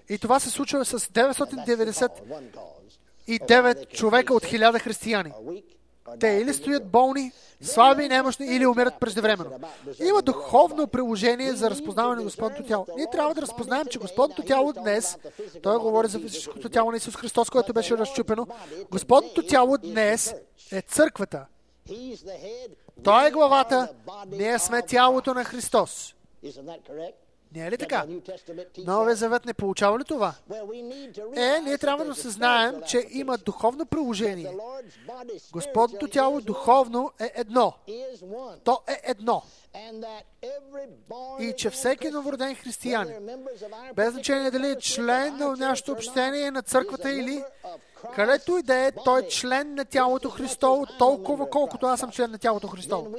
И 0.10 0.18
това 0.18 0.40
се 0.40 0.50
случва 0.50 0.86
с 0.86 1.00
999 1.00 3.90
човека 3.90 4.34
от 4.34 4.44
1000 4.44 4.80
християни. 4.80 5.34
Те 6.20 6.28
или 6.28 6.54
стоят 6.54 6.88
болни, 6.88 7.32
слаби, 7.62 8.08
немощни, 8.08 8.46
или 8.46 8.66
умират 8.66 8.94
преждевременно. 9.00 9.52
Има 10.04 10.22
духовно 10.22 10.88
приложение 10.88 11.54
за 11.54 11.70
разпознаване 11.70 12.16
на 12.16 12.24
Господното 12.24 12.64
тяло. 12.64 12.86
Ние 12.96 13.08
трябва 13.12 13.34
да 13.34 13.42
разпознаем, 13.42 13.86
че 13.86 14.00
Господното 14.00 14.42
тяло 14.42 14.74
днес, 14.74 15.18
той 15.64 15.78
говори 15.78 16.08
за 16.08 16.20
физическото 16.20 16.70
тяло 16.70 16.92
на 16.92 16.98
Исус 16.98 17.16
Христос, 17.16 17.50
което 17.50 17.74
беше 17.74 17.98
разчупено, 17.98 18.48
Господното 18.92 19.46
тяло 19.46 19.78
днес 19.78 20.36
е 20.72 20.82
църквата. 20.82 21.46
Той 23.04 23.28
е 23.28 23.32
главата, 23.32 23.90
ние 24.28 24.60
сме 24.60 24.82
тялото 24.82 25.34
на 25.34 25.44
Христос. 25.44 26.16
Не 27.56 27.66
е 27.68 27.72
ли 27.72 27.78
така? 27.78 28.06
Новия 28.78 29.16
завет 29.16 29.46
не 29.46 29.54
получава 29.54 30.00
ли 30.00 30.04
това? 30.04 30.34
Е, 31.36 31.60
ние 31.60 31.78
трябва 31.78 32.06
да 32.06 32.16
се 32.16 32.30
знаем, 32.30 32.82
че 32.88 33.08
има 33.12 33.38
духовно 33.38 33.86
приложение. 33.86 34.58
Господното 35.52 36.08
тяло 36.08 36.42
духовно 36.42 37.12
е 37.20 37.32
едно. 37.36 37.74
То 38.64 38.80
е 38.88 39.02
едно. 39.04 39.44
И 41.40 41.54
че 41.58 41.70
всеки 41.70 42.10
новороден 42.10 42.56
християнин, 42.56 43.46
без 43.96 44.12
значение 44.12 44.52
дали 44.52 44.68
е 44.68 44.76
член 44.76 45.38
на 45.38 45.56
нашето 45.56 45.92
общение 45.92 46.52
на 46.52 46.62
църквата 46.62 47.12
или 47.12 47.44
Където 48.16 48.58
и 48.58 48.64
да 48.64 48.76
е, 48.76 48.92
той 48.92 49.20
е 49.20 49.28
член 49.28 49.76
на 49.76 49.86
тялото 49.86 50.30
Христово, 50.30 50.86
толкова 51.00 51.50
колкото 51.50 51.86
аз 51.86 52.00
съм 52.00 52.12
член 52.12 52.32
на 52.32 52.38
тялото 52.38 52.68
Христово. 52.68 53.16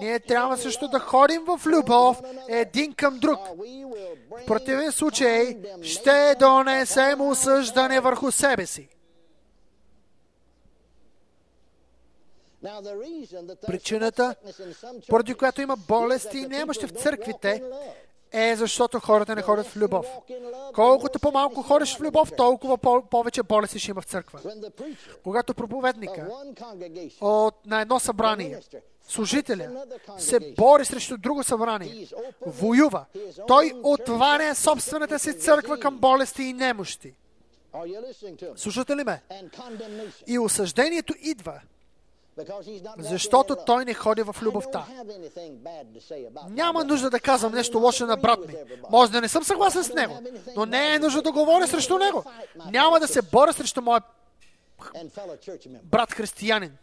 Ние 0.00 0.20
трябва 0.20 0.56
също 0.56 0.88
да 0.88 0.98
ходим 0.98 1.44
в 1.46 1.60
любов 1.66 2.20
един 2.48 2.92
към 2.92 3.18
друг. 3.18 3.38
В 4.30 4.46
противен 4.46 4.92
случай 4.92 5.56
ще 5.82 6.34
донесем 6.40 7.20
осъждане 7.20 8.00
върху 8.00 8.30
себе 8.30 8.66
си. 8.66 8.88
Причината, 13.66 14.34
поради 15.08 15.34
която 15.34 15.62
има 15.62 15.76
болести 15.76 16.38
и 16.38 16.46
немощи 16.46 16.86
в 16.86 16.90
църквите, 16.90 17.62
е 18.32 18.56
защото 18.56 19.00
хората 19.00 19.34
не 19.34 19.42
ходят 19.42 19.66
в 19.66 19.76
любов. 19.76 20.06
Колкото 20.74 21.18
по-малко 21.18 21.62
ходиш 21.62 21.96
в 21.96 22.00
любов, 22.00 22.32
толкова 22.36 22.78
повече 23.10 23.42
болести 23.42 23.78
ще 23.78 23.90
има 23.90 24.00
в 24.00 24.04
църква. 24.04 24.40
Когато 25.22 25.54
проповедника 25.54 26.28
от, 27.20 27.66
на 27.66 27.80
едно 27.80 27.98
събрание, 27.98 28.60
служителя, 29.08 29.84
се 30.18 30.40
бори 30.40 30.84
срещу 30.84 31.16
друго 31.18 31.42
събрание, 31.42 32.08
воюва, 32.46 33.04
той 33.46 33.72
отваря 33.82 34.54
собствената 34.54 35.18
си 35.18 35.38
църква 35.38 35.80
към 35.80 35.98
болести 35.98 36.42
и 36.42 36.52
немощи. 36.52 37.14
Слушате 38.56 38.96
ли 38.96 39.04
ме? 39.04 39.22
И 40.26 40.38
осъждението 40.38 41.14
идва 41.22 41.60
защото 42.98 43.56
той 43.66 43.84
не 43.84 43.94
ходи 43.94 44.22
в 44.22 44.36
любовта. 44.42 44.86
Няма 46.48 46.84
нужда 46.84 47.10
да 47.10 47.20
казвам 47.20 47.54
нещо 47.54 47.78
лошо 47.78 48.06
на 48.06 48.16
брат 48.16 48.46
ми. 48.48 48.54
Може 48.90 49.12
да 49.12 49.20
не 49.20 49.28
съм 49.28 49.44
съгласен 49.44 49.84
с 49.84 49.94
него, 49.94 50.22
но 50.56 50.66
не 50.66 50.94
е 50.94 50.98
нужда 50.98 51.22
да 51.22 51.32
говоря 51.32 51.66
срещу 51.66 51.98
него. 51.98 52.24
Няма 52.70 53.00
да 53.00 53.08
се 53.08 53.22
боря 53.22 53.52
срещу 53.52 53.82
моя 53.82 54.00
брат 55.82 56.12
християнин, 56.12 56.76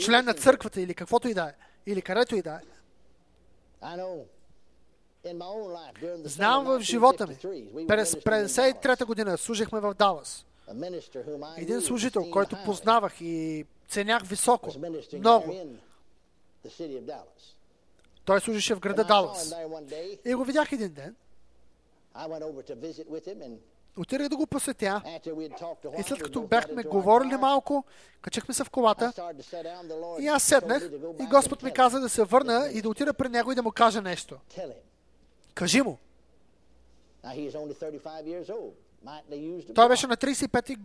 член 0.00 0.24
на 0.24 0.34
църквата 0.34 0.80
или 0.80 0.94
каквото 0.94 1.28
и 1.28 1.34
да 1.34 1.44
е, 1.44 1.52
или 1.86 2.02
където 2.02 2.36
и 2.36 2.42
да 2.42 2.54
е. 2.54 2.60
Знам 6.24 6.64
в 6.64 6.80
живота 6.80 7.26
ми, 7.26 7.36
през 7.88 8.14
53-та 8.14 9.04
година 9.04 9.38
служихме 9.38 9.80
в 9.80 9.94
Далас. 9.94 10.46
Един 11.56 11.80
служител, 11.80 12.30
който 12.30 12.56
познавах 12.64 13.20
и 13.20 13.64
ценях 13.94 14.22
високо, 14.22 14.70
много. 15.18 15.54
Той 18.24 18.40
служише 18.40 18.74
в 18.74 18.80
града 18.80 19.04
Далас. 19.04 19.54
И 20.24 20.34
го 20.34 20.44
видях 20.44 20.72
един 20.72 20.92
ден. 20.92 21.16
Отидах 23.98 24.28
да 24.28 24.36
го 24.36 24.46
посетя 24.46 25.02
и 25.98 26.02
след 26.02 26.22
като 26.22 26.42
бяхме 26.42 26.82
говорили 26.82 27.36
малко, 27.36 27.84
качихме 28.20 28.54
се 28.54 28.64
в 28.64 28.70
колата 28.70 29.12
и 30.20 30.26
аз 30.26 30.42
седнах 30.42 30.82
и 31.20 31.26
Господ 31.26 31.62
ми 31.62 31.72
каза 31.72 32.00
да 32.00 32.08
се 32.08 32.24
върна 32.24 32.70
и 32.72 32.82
да 32.82 32.88
отида 32.88 33.14
при 33.14 33.28
него 33.28 33.52
и 33.52 33.54
да 33.54 33.62
му 33.62 33.70
кажа 33.72 34.02
нещо. 34.02 34.38
Кажи 35.54 35.82
му. 35.82 35.98
Той 39.74 39.88
беше 39.88 40.06
на 40.06 40.16
35 40.16 40.78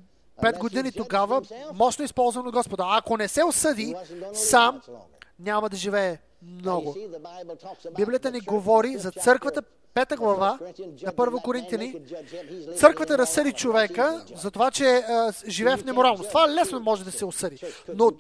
5 0.44 0.58
години 0.58 0.92
тогава, 0.92 1.42
мощно 1.74 2.06
използван 2.06 2.48
от 2.48 2.54
Господа. 2.54 2.86
Ако 2.88 3.18
не 3.18 3.28
се 3.28 3.44
осъди 3.44 3.96
сам, 4.34 4.82
няма 5.40 5.70
да 5.70 5.78
живее 5.78 6.18
много. 6.42 6.96
Библията 7.98 8.32
ни 8.32 8.40
говори 8.40 8.98
за 8.98 9.12
църквата, 9.12 9.62
пета 9.94 10.16
глава 10.16 10.60
на 11.04 11.12
Първо 11.12 11.40
Коринтини. 11.40 11.96
Църквата 12.78 13.18
разсъди 13.18 13.54
човека 13.54 14.26
за 14.36 14.52
това, 14.52 14.72
че 14.72 14.86
а, 14.86 15.34
живее 15.48 15.78
в 15.78 15.86
неморалност. 15.86 16.30
Това 16.30 16.50
лесно 16.50 16.80
може 16.80 17.04
да 17.04 17.12
се 17.12 17.26
осъди. 17.26 17.60
Но 17.96 18.12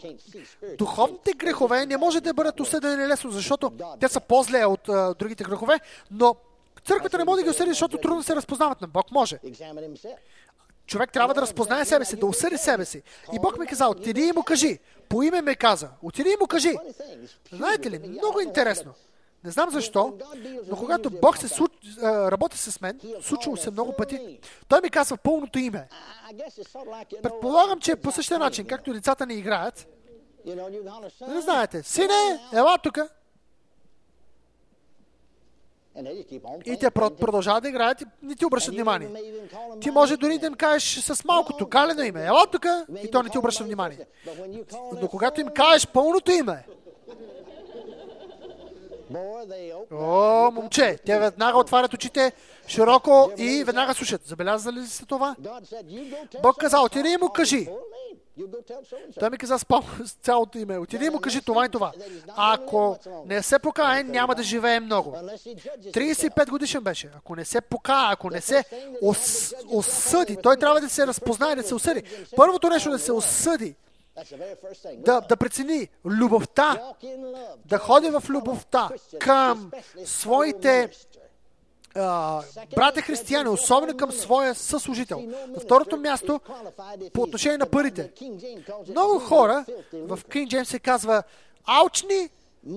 духовните 0.77 1.33
грехове 1.33 1.85
не 1.85 1.97
може 1.97 2.21
да 2.21 2.33
бъдат 2.33 2.59
осъдени 2.59 3.07
лесно, 3.07 3.31
защото 3.31 3.71
те 3.99 4.07
са 4.07 4.19
по-зле 4.19 4.65
от 4.65 4.89
а, 4.89 5.15
другите 5.19 5.43
грехове, 5.43 5.79
но 6.11 6.35
църквата 6.85 7.17
не 7.17 7.23
може 7.23 7.39
да 7.39 7.43
ги 7.43 7.49
осъди, 7.49 7.69
защото 7.69 7.97
трудно 7.97 8.23
се 8.23 8.35
разпознават 8.35 8.81
на 8.81 8.87
Бог. 8.87 9.11
Може. 9.11 9.39
Човек 10.89 11.11
трябва 11.11 11.33
да 11.33 11.41
разпознае 11.41 11.85
себе 11.85 12.05
си, 12.05 12.15
да 12.15 12.25
осъди 12.25 12.57
себе 12.57 12.85
си. 12.85 13.01
И 13.33 13.39
Бог 13.39 13.59
ми 13.59 13.67
каза, 13.67 13.87
отиди 13.87 14.21
и 14.21 14.31
му 14.31 14.43
кажи. 14.43 14.79
По 15.09 15.23
име 15.23 15.41
ме 15.41 15.55
каза. 15.55 15.89
Отиди 16.01 16.29
и 16.29 16.37
му 16.41 16.47
кажи. 16.47 16.75
Знаете 17.51 17.91
ли, 17.91 17.99
много 17.99 18.39
интересно. 18.39 18.93
Не 19.43 19.51
знам 19.51 19.69
защо, 19.69 20.17
но 20.67 20.77
когато 20.77 21.09
Бог 21.09 21.37
се 21.37 21.47
су... 21.47 21.65
работи 22.03 22.57
с 22.57 22.81
мен, 22.81 22.99
случило 23.21 23.57
се 23.57 23.71
много 23.71 23.93
пъти, 23.93 24.39
Той 24.67 24.81
ми 24.81 24.89
казва 24.89 25.17
пълното 25.17 25.59
име. 25.59 25.87
Предполагам, 27.23 27.79
че 27.79 27.91
е 27.91 27.95
по 27.95 28.11
същия 28.11 28.39
начин, 28.39 28.65
както 28.65 28.93
децата 28.93 29.25
ни 29.25 29.33
играят. 29.33 29.87
Не 31.27 31.41
знаете, 31.41 31.83
сине, 31.83 32.39
ела 32.53 32.77
тук. 32.83 32.97
И 36.65 36.77
те 36.79 36.91
продължават 36.91 37.63
да 37.63 37.69
играят 37.69 38.01
и 38.01 38.05
не 38.23 38.35
ти 38.35 38.45
обръщат 38.45 38.73
внимание. 38.73 39.09
Ти 39.81 39.91
може 39.91 40.17
дори 40.17 40.37
да 40.37 40.47
им 40.47 40.53
кажеш 40.53 40.99
с 40.99 41.23
малкото 41.23 41.67
галено 41.67 42.03
име. 42.03 42.25
Ела 42.25 42.47
тук 42.51 42.65
и 43.03 43.11
то 43.11 43.23
не 43.23 43.29
ти 43.29 43.37
обръща 43.37 43.63
внимание. 43.63 43.97
Но 45.01 45.07
когато 45.07 45.41
им 45.41 45.47
кажеш 45.47 45.87
пълното 45.87 46.31
име, 46.31 46.63
О, 49.91 50.51
момче, 50.51 50.97
те 51.05 51.19
веднага 51.19 51.57
отварят 51.57 51.93
очите 51.93 52.31
широко 52.67 53.31
и 53.37 53.63
веднага 53.63 53.93
слушат. 53.93 54.21
Забелязали 54.25 54.79
ли 54.79 54.87
сте 54.87 55.05
това? 55.05 55.35
Бог 56.41 56.57
каза, 56.57 56.79
отиди 56.79 57.09
и 57.09 57.17
му 57.17 57.29
кажи. 57.29 57.67
Той 59.19 59.29
ми 59.29 59.37
каза 59.37 59.57
с 60.05 60.11
цялото 60.21 60.57
име. 60.57 60.77
Отиди 60.77 61.05
и 61.05 61.09
му 61.09 61.19
кажи 61.19 61.41
това 61.41 61.65
и 61.65 61.69
това. 61.69 61.91
Ако 62.35 62.97
не 63.25 63.43
се 63.43 63.59
покае, 63.59 64.03
няма 64.03 64.35
да 64.35 64.43
живее 64.43 64.79
много. 64.79 65.11
35 65.11 66.49
годишен 66.49 66.83
беше. 66.83 67.09
Ако 67.17 67.35
не 67.35 67.45
се 67.45 67.61
покае, 67.61 68.13
ако 68.13 68.29
не 68.29 68.41
се 68.41 68.63
ос, 69.01 69.53
осъди, 69.67 70.37
той 70.43 70.57
трябва 70.57 70.81
да 70.81 70.89
се 70.89 71.07
разпознае, 71.07 71.55
да 71.55 71.63
се 71.63 71.75
осъди. 71.75 72.03
Първото 72.35 72.69
нещо 72.69 72.89
да 72.89 72.99
се 72.99 73.11
осъди, 73.11 73.75
да, 74.97 75.21
да 75.21 75.37
прецени 75.37 75.87
любовта, 76.05 76.93
да 77.65 77.77
ходи 77.77 78.09
в 78.09 78.23
любовта 78.29 78.89
към 79.19 79.71
своите 80.05 80.89
братя 82.75 83.01
християни, 83.01 83.49
особено 83.49 83.97
към 83.97 84.11
своя 84.11 84.55
съслужител. 84.55 85.21
На 85.47 85.59
второто 85.59 85.97
място, 85.97 86.39
по 87.13 87.21
отношение 87.21 87.57
на 87.57 87.65
парите. 87.65 88.11
Много 88.89 89.19
хора 89.19 89.65
в 89.93 90.19
Кинг 90.31 90.49
Джеймс 90.49 90.69
се 90.69 90.79
казва 90.79 91.23
алчни 91.65 92.29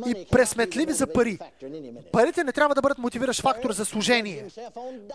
и 0.07 0.27
пресметливи 0.31 0.93
за 0.93 1.07
пари. 1.07 1.39
Парите 2.13 2.45
не 2.45 2.53
трябва 2.53 2.75
да 2.75 2.83
бъдат 2.83 2.99
мотивиращ 2.99 3.41
фактор 3.41 3.73
за 3.73 3.85
служение. 3.85 4.47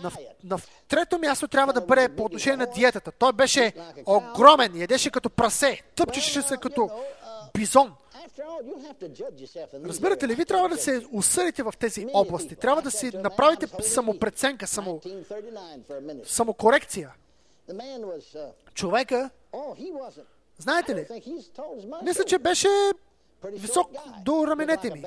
На, 0.04 0.12
на 0.43 0.60
трето 0.88 1.20
място 1.20 1.48
трябва 1.48 1.74
да 1.74 1.82
бъде 1.82 2.10
по 2.10 2.24
отношение 2.24 2.58
на 2.58 2.65
диетата. 2.65 3.12
Той 3.12 3.34
беше 3.34 3.74
огромен, 4.06 4.82
ядеше 4.82 5.12
като 5.12 5.30
прасе, 5.30 5.82
тъпчеше 5.96 6.41
се 6.41 6.58
като 6.58 6.89
бизон. 7.54 7.93
Разбирате 9.86 10.27
ли, 10.27 10.36
ви 10.36 10.45
трябва 10.45 10.69
да 10.69 10.77
се 10.77 11.06
усъдите 11.12 11.63
в 11.63 11.73
тези 11.80 12.08
области. 12.13 12.56
Трябва 12.56 12.82
да 12.82 12.91
си 12.91 13.12
направите 13.17 13.84
самопреценка, 13.84 14.67
само, 14.67 15.01
самокорекция. 16.23 17.13
Човека, 18.73 19.30
знаете 20.58 20.95
ли, 20.95 21.08
мисля, 22.03 22.23
че 22.23 22.38
беше 22.39 22.67
висок 23.43 23.91
до 24.25 24.47
раменете 24.47 24.91
ми. 24.91 25.06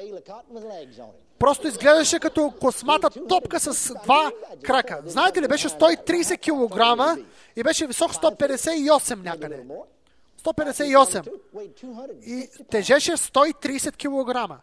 Просто 1.38 1.68
изглеждаше 1.68 2.18
като 2.18 2.52
космата 2.60 3.10
топка 3.28 3.60
с 3.60 3.94
два 4.02 4.30
крака. 4.62 5.02
Знаете 5.06 5.42
ли, 5.42 5.48
беше 5.48 5.68
130 5.68 6.38
кг 6.38 7.20
и 7.56 7.62
беше 7.62 7.86
висок 7.86 8.12
158 8.12 9.22
някъде. 9.24 9.64
158. 10.44 11.32
И 12.26 12.48
тежеше 12.70 13.12
130 13.12 13.96
кг. 13.96 14.60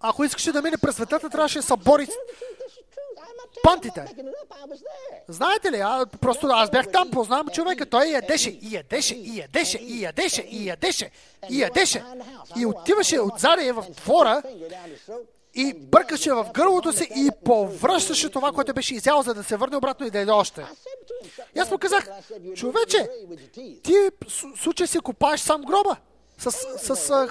Ако 0.00 0.24
искаше 0.24 0.52
да 0.52 0.62
мине 0.62 0.76
през 0.76 0.94
светата, 0.94 1.30
трябваше 1.30 1.58
да 1.58 1.62
се 1.62 1.76
бори 1.76 2.06
пантите. 3.62 4.14
Знаете 5.28 5.72
ли, 5.72 5.76
а, 5.76 6.06
просто 6.20 6.46
аз 6.46 6.70
бях 6.70 6.90
там, 6.92 7.10
познавам 7.10 7.48
човека, 7.48 7.86
той 7.86 8.06
ядеше, 8.06 8.50
и 8.50 8.74
ядеше, 8.74 9.14
и 9.14 9.38
ядеше, 9.38 9.78
и 9.78 10.02
ядеше, 10.02 10.42
и 10.42 10.68
ядеше, 10.68 11.10
и 11.50 11.60
ядеше. 11.60 12.04
И 12.56 12.66
отиваше 12.66 13.20
отзади 13.20 13.72
в 13.72 13.84
двора 13.96 14.42
и 15.54 15.74
бъркаше 15.74 16.32
в 16.32 16.46
гърлото 16.54 16.92
си 16.92 17.08
и 17.16 17.30
повръщаше 17.44 18.28
това, 18.28 18.52
което 18.52 18.74
беше 18.74 18.94
изял, 18.94 19.22
за 19.22 19.34
да 19.34 19.42
се 19.42 19.56
върне 19.56 19.76
обратно 19.76 20.06
и 20.06 20.10
да 20.10 20.18
яде 20.18 20.32
още. 20.32 20.66
И 21.56 21.58
аз 21.58 21.70
му 21.70 21.78
казах, 21.78 22.08
човече, 22.54 23.08
ти 23.82 23.94
случай 24.56 24.86
си 24.86 25.00
копаеш 25.00 25.40
сам 25.40 25.62
гроба. 25.62 25.96
с, 26.38 26.50
с, 26.50 26.96
с 26.96 27.28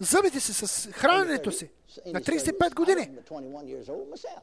зъбите 0.00 0.40
си, 0.40 0.54
с 0.54 0.88
храненето 0.92 1.52
си. 1.52 1.70
На 2.06 2.20
35 2.20 2.74
години. 2.74 3.10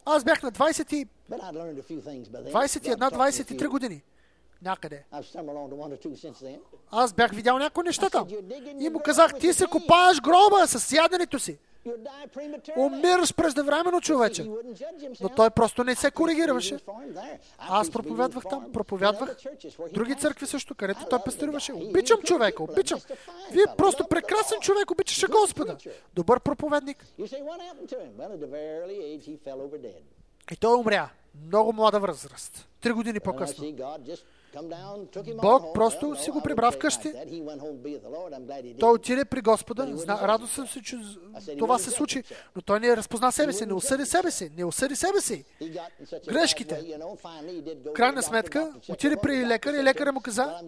Аз 0.05 0.23
бях 0.23 0.43
на 0.43 0.51
20, 0.51 1.07
21-23 1.29 3.67
години. 3.67 4.01
Някъде. 4.61 5.03
Аз 6.91 7.13
бях 7.13 7.31
видял 7.31 7.57
някои 7.57 7.83
неща 7.83 8.09
там. 8.09 8.27
И 8.79 8.89
му 8.89 8.99
казах, 8.99 9.39
ти 9.39 9.53
се 9.53 9.65
копаеш 9.65 10.21
гроба 10.21 10.67
с 10.67 10.91
яденето 10.91 11.39
си. 11.39 11.57
Умираш 12.77 13.33
преждевременно, 13.33 14.01
човече. 14.01 14.45
Но 15.21 15.29
той 15.29 15.49
просто 15.49 15.83
не 15.83 15.95
се 15.95 16.11
коригираше. 16.11 16.77
Аз 17.57 17.91
проповядвах 17.91 18.43
там, 18.49 18.71
проповядвах. 18.71 19.35
Други 19.93 20.15
църкви 20.15 20.47
също, 20.47 20.75
където 20.75 21.05
той 21.09 21.19
пасторуваше. 21.25 21.73
Обичам 21.73 22.21
човека, 22.21 22.63
обичам. 22.63 22.99
Вие 23.51 23.65
просто 23.77 24.07
прекрасен 24.07 24.59
човек, 24.59 24.91
обичаше 24.91 25.27
Господа. 25.27 25.77
Добър 26.13 26.39
проповедник. 26.39 27.05
И 30.51 30.55
той 30.59 30.75
умря. 30.79 31.09
Много 31.45 31.73
млада 31.73 31.99
възраст. 31.99 32.67
Три 32.81 32.91
години 32.91 33.19
по-късно. 33.19 33.65
Бог 35.41 35.73
просто 35.73 36.15
си 36.15 36.31
го 36.31 36.41
прибра 36.41 36.71
вкъщи. 36.71 37.13
Той 38.79 38.91
отиде 38.93 39.25
при 39.25 39.41
Господа. 39.41 39.87
Радостен 40.07 40.67
се, 40.67 40.81
че 40.81 40.97
това 41.59 41.79
се 41.79 41.91
случи. 41.91 42.23
Но 42.55 42.61
той 42.61 42.79
не 42.79 42.97
разпозна 42.97 43.31
себе 43.31 43.53
си, 43.53 43.65
не 43.65 43.73
осъди 43.73 44.05
себе 44.05 44.31
си, 44.31 44.51
не 44.57 44.65
осъди 44.65 44.95
себе 44.95 45.21
си. 45.21 45.45
Грешките. 46.27 46.97
Крайна 47.95 48.23
сметка, 48.23 48.73
отиде 48.89 49.15
при 49.21 49.47
лекар 49.47 49.73
и 49.73 49.83
лекаря 49.83 50.11
му 50.11 50.21
каза, 50.21 50.61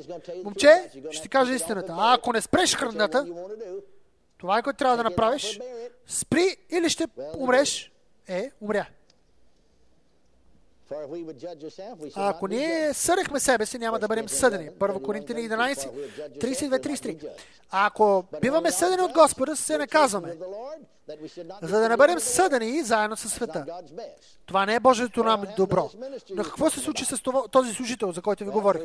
момче, 0.43 0.91
ще 1.11 1.21
ти 1.21 1.29
кажа 1.29 1.53
истината. 1.53 1.95
А 1.97 2.13
ако 2.13 2.33
не 2.33 2.41
спреш 2.41 2.75
храната, 2.75 3.27
това 4.37 4.57
е 4.57 4.61
което 4.61 4.77
трябва 4.77 4.97
да 4.97 5.03
направиш. 5.03 5.59
Спри 6.07 6.57
или 6.69 6.89
ще 6.89 7.07
умреш. 7.37 7.91
Е, 8.27 8.51
умря. 8.61 8.85
А 12.15 12.29
ако 12.29 12.47
ние 12.47 12.93
съдехме 12.93 13.39
себе 13.39 13.65
си, 13.65 13.77
няма 13.77 13.99
да 13.99 14.07
бъдем 14.07 14.29
съдени. 14.29 14.69
Първо 14.79 14.99
Коринтини 14.99 15.49
11, 15.49 15.89
32-33. 16.37 17.29
А 17.71 17.85
ако 17.85 18.23
биваме 18.41 18.71
съдени 18.71 19.01
от 19.01 19.13
Господа, 19.13 19.55
се 19.55 19.77
наказваме. 19.77 20.37
За 21.61 21.79
да 21.79 21.89
не 21.89 21.97
бъдем 21.97 22.19
съдени 22.19 22.83
заедно 22.83 23.17
с 23.17 23.29
света. 23.29 23.65
Това 24.45 24.65
не 24.65 24.75
е 24.75 24.79
Божието 24.79 25.23
нам 25.23 25.43
добро. 25.57 25.91
Но 26.29 26.43
какво 26.43 26.69
се 26.69 26.79
случи 26.79 27.05
с 27.05 27.21
това, 27.23 27.47
този 27.47 27.73
служител, 27.73 28.11
за 28.11 28.21
който 28.21 28.45
ви 28.45 28.51
говорих? 28.51 28.81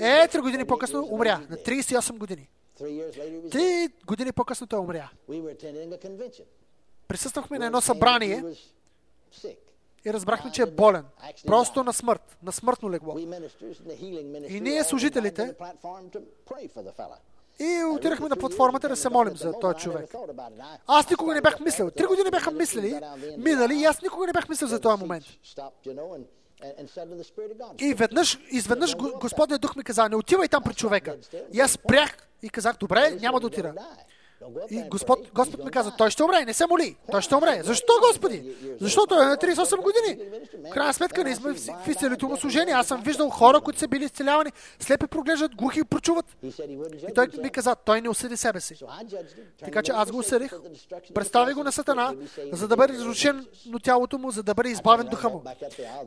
Е, 0.00 0.28
три 0.28 0.40
години 0.40 0.64
по-късно 0.64 1.08
умря. 1.10 1.40
На 1.50 1.56
38 1.56 2.18
години. 2.18 2.48
Три 3.50 3.88
години 4.06 4.32
по-късно 4.32 4.66
той 4.66 4.78
умря. 4.78 5.10
Присъствахме 7.08 7.58
на 7.58 7.66
едно 7.66 7.80
събрание 7.80 8.44
и 10.06 10.12
разбрахме, 10.12 10.52
че 10.52 10.62
е 10.62 10.66
болен. 10.66 11.04
Просто 11.46 11.84
на 11.84 11.92
смърт, 11.92 12.36
на 12.42 12.52
смъртно 12.52 12.90
легло. 12.90 13.18
И 14.48 14.60
ние, 14.60 14.84
служителите, 14.84 15.54
и 17.58 17.84
отидахме 17.84 18.28
на 18.28 18.36
платформата 18.36 18.88
да 18.88 18.96
се 18.96 19.08
молим 19.08 19.36
за 19.36 19.52
този 19.60 19.78
човек. 19.78 20.14
Аз 20.86 21.10
никога 21.10 21.34
не 21.34 21.40
бях 21.40 21.60
мислил. 21.60 21.90
Три 21.90 22.06
години 22.06 22.30
бяха 22.30 22.50
мислили, 22.50 23.00
минали 23.38 23.74
и 23.74 23.84
аз 23.84 24.02
никога 24.02 24.26
не 24.26 24.32
бях 24.32 24.48
мислил 24.48 24.68
за 24.68 24.80
този 24.80 25.00
момент. 25.00 25.24
И 27.78 27.94
веднъж, 27.94 28.38
изведнъж 28.50 28.96
Господният 28.96 29.62
дух 29.62 29.76
ми 29.76 29.84
каза, 29.84 30.08
не 30.08 30.16
отивай 30.16 30.48
там 30.48 30.62
при 30.62 30.74
човека. 30.74 31.16
И 31.52 31.60
аз 31.60 31.70
спрях 31.70 32.16
и 32.42 32.50
казах, 32.50 32.76
добре, 32.76 33.10
няма 33.20 33.40
да 33.40 33.46
отида. 33.46 33.74
И 34.70 34.82
Господ, 34.90 35.30
Господ 35.34 35.64
ми 35.64 35.70
каза, 35.70 35.92
той 35.98 36.10
ще 36.10 36.22
умре, 36.22 36.44
не 36.44 36.54
се 36.54 36.66
моли. 36.66 36.96
Той 37.10 37.22
ще 37.22 37.34
умре. 37.34 37.60
Защо, 37.64 37.92
Господи? 38.08 38.56
Защото 38.80 39.14
е 39.14 39.24
на 39.24 39.36
38 39.36 39.82
години. 39.82 40.28
В 40.70 40.70
крайна 40.70 40.94
сметка 40.94 41.24
не 41.24 41.36
сме 41.36 41.54
в 41.54 41.88
изцелително 41.88 42.36
служение. 42.36 42.74
Аз 42.74 42.86
съм 42.86 43.02
виждал 43.02 43.30
хора, 43.30 43.60
които 43.60 43.78
са 43.78 43.88
били 43.88 44.04
изцелявани, 44.04 44.52
слепи 44.78 45.06
проглеждат, 45.06 45.54
глухи 45.56 45.84
прочуват. 45.84 46.36
И 46.42 47.14
той 47.14 47.28
ми 47.42 47.50
каза, 47.50 47.74
той 47.74 48.00
не 48.00 48.08
осъди 48.08 48.36
себе 48.36 48.60
си. 48.60 48.74
Така 49.60 49.82
че 49.82 49.92
аз 49.92 50.10
го 50.10 50.18
осъдих, 50.18 50.52
представи 51.14 51.52
го 51.52 51.64
на 51.64 51.72
Сатана, 51.72 52.14
за 52.52 52.68
да 52.68 52.76
бъде 52.76 52.92
разрушен 52.92 53.46
на 53.66 53.80
тялото 53.80 54.18
му, 54.18 54.30
за 54.30 54.42
да 54.42 54.54
бъде 54.54 54.68
избавен 54.68 55.06
духа 55.06 55.28
му. 55.28 55.42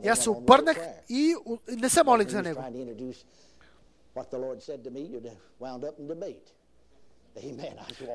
И 0.04 0.08
аз 0.08 0.18
се 0.18 0.30
обърнах 0.30 0.76
и 1.08 1.34
не 1.68 1.88
се 1.88 2.02
молих 2.02 2.28
за 2.28 2.42
него. 2.42 2.64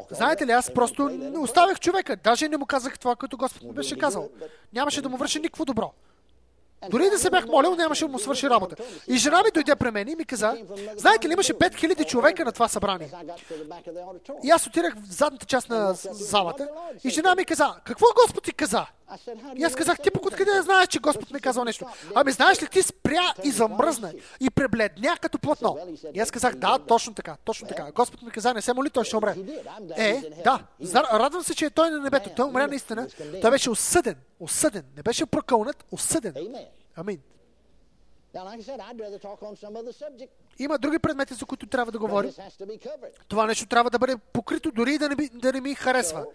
Знаете 0.09 0.47
ли, 0.47 0.51
аз 0.51 0.73
просто 0.73 1.09
не 1.09 1.39
оставях 1.39 1.79
човека. 1.79 2.15
Даже 2.15 2.49
не 2.49 2.57
му 2.57 2.65
казах 2.65 2.99
това, 2.99 3.15
което 3.15 3.37
Господ 3.37 3.63
ми 3.63 3.73
беше 3.73 3.97
казал. 3.97 4.29
Нямаше 4.73 5.01
да 5.01 5.09
му 5.09 5.17
върши 5.17 5.39
никакво 5.39 5.65
добро. 5.65 5.91
Дори 6.89 7.09
да 7.09 7.19
се 7.19 7.29
бях 7.29 7.45
молил, 7.47 7.75
нямаше 7.75 8.05
да 8.05 8.11
му 8.11 8.19
свърши 8.19 8.49
работа. 8.49 8.75
И 9.07 9.17
жена 9.17 9.43
ми 9.43 9.51
дойде 9.53 9.75
при 9.75 9.91
мен 9.91 10.07
и 10.07 10.15
ми 10.15 10.25
каза, 10.25 10.57
знаете 10.97 11.29
ли, 11.29 11.33
имаше 11.33 11.53
5000 11.53 12.05
човека 12.05 12.45
на 12.45 12.51
това 12.51 12.67
събрание. 12.67 13.11
И 14.43 14.49
аз 14.51 14.67
отирах 14.67 14.95
в 14.95 15.11
задната 15.11 15.45
част 15.45 15.69
на 15.69 15.93
залата 16.11 16.69
и 17.03 17.09
жена 17.09 17.35
ми 17.35 17.45
каза, 17.45 17.75
какво 17.83 18.05
Господ 18.23 18.43
ти 18.43 18.53
каза? 18.53 18.85
И 19.55 19.63
аз 19.63 19.75
казах, 19.75 19.99
ти 20.03 20.11
пък 20.11 20.25
откъде 20.25 20.61
знаеш, 20.61 20.87
че 20.87 20.99
Господ 20.99 21.31
ми 21.31 21.39
казал 21.39 21.63
нещо? 21.63 21.85
Ами 22.15 22.31
знаеш 22.31 22.63
ли, 22.63 22.67
ти 22.67 22.81
спря 22.81 23.33
и 23.43 23.51
замръзна 23.51 24.13
и 24.39 24.49
пребледня 24.49 25.17
като 25.21 25.39
плътно. 25.39 25.77
И 26.13 26.19
аз 26.19 26.31
казах, 26.31 26.55
да, 26.55 26.79
точно 26.79 27.13
така, 27.13 27.37
точно 27.45 27.67
така. 27.67 27.91
Господ 27.91 28.21
ми 28.21 28.31
каза, 28.31 28.53
не 28.53 28.61
се 28.61 28.73
моли, 28.73 28.89
той 28.89 29.05
ще 29.05 29.17
умре. 29.17 29.35
Е, 29.97 30.21
да, 30.43 30.59
радвам 31.13 31.43
се, 31.43 31.55
че 31.55 31.65
е 31.65 31.69
той 31.69 31.89
на 31.89 31.99
небето. 31.99 32.29
Той 32.35 32.45
умря 32.45 32.67
наистина. 32.67 33.07
Той 33.41 33.51
беше 33.51 33.69
осъден, 33.69 34.15
осъден. 34.39 34.83
Не 34.97 35.03
беше 35.03 35.25
прокълнат, 35.25 35.85
осъден. 35.91 36.33
Амин. 36.95 37.19
Има 40.59 40.77
други 40.77 40.99
предмети, 40.99 41.33
за 41.33 41.45
които 41.45 41.67
трябва 41.67 41.91
да 41.91 41.99
говорим. 41.99 42.31
Това 43.27 43.45
нещо 43.45 43.65
трябва 43.65 43.89
да 43.89 43.99
бъде 43.99 44.17
покрито, 44.33 44.71
дори 44.71 44.97
да 44.97 45.09
не, 45.09 45.15
би, 45.15 45.29
да 45.33 45.51
не 45.53 45.61
ми 45.61 45.75
харесва. 45.75 46.25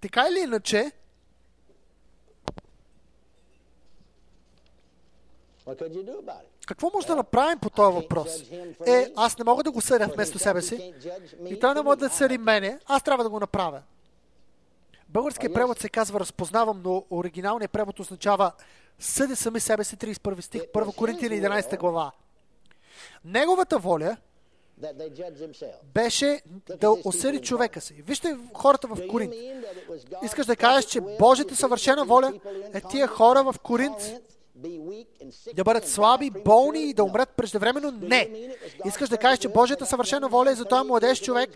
Така 0.00 0.26
или 0.30 0.38
иначе, 0.38 0.92
Какво 6.66 6.90
може 6.94 7.06
да 7.06 7.16
направим 7.16 7.58
по 7.58 7.70
този 7.70 7.94
въпрос? 7.94 8.42
Е, 8.86 9.12
аз 9.16 9.38
не 9.38 9.44
мога 9.44 9.62
да 9.62 9.70
го 9.70 9.80
съдя 9.80 10.06
вместо 10.14 10.38
себе 10.38 10.62
си. 10.62 10.92
И 11.48 11.60
той 11.60 11.74
не 11.74 11.82
може 11.82 11.98
да 11.98 12.08
съди 12.08 12.38
мене, 12.38 12.78
аз 12.86 13.02
трябва 13.02 13.24
да 13.24 13.30
го 13.30 13.40
направя. 13.40 13.82
Българският 15.08 15.54
превод 15.54 15.78
се 15.78 15.88
казва 15.88 16.20
разпознавам, 16.20 16.82
но 16.84 17.04
оригиналният 17.10 17.72
превод 17.72 18.00
означава 18.00 18.52
съди 18.98 19.36
сами 19.36 19.60
себе 19.60 19.84
си 19.84 19.96
31 19.96 20.40
стих, 20.40 20.62
1 20.62 20.94
Коринтина 20.94 21.34
11 21.34 21.78
глава. 21.78 22.12
Неговата 23.24 23.78
воля 23.78 24.16
беше 25.94 26.42
да 26.80 26.90
осъди 26.90 27.40
човека 27.40 27.80
си. 27.80 27.94
Вижте 27.94 28.36
хората 28.54 28.88
в 28.88 29.08
Коринт. 29.08 29.34
Искаш 30.22 30.46
да 30.46 30.56
кажеш, 30.56 30.84
че 30.84 31.00
Божията 31.00 31.56
съвършена 31.56 32.04
воля 32.04 32.32
е 32.74 32.80
тия 32.80 33.06
хора 33.06 33.42
в 33.42 33.54
Коринт, 33.62 33.96
да 35.54 35.64
бъдат 35.64 35.88
слаби, 35.88 36.30
болни 36.44 36.82
и 36.82 36.94
да 36.94 37.04
умрат 37.04 37.28
преждевременно? 37.36 37.90
Не. 37.90 38.50
Искаш 38.84 39.08
да 39.08 39.18
кажеш, 39.18 39.38
че 39.38 39.48
Божията 39.48 39.86
съвършена 39.86 40.28
воля 40.28 40.50
е 40.50 40.54
за 40.54 40.64
този 40.64 40.88
младеж 40.88 41.22
човек 41.22 41.50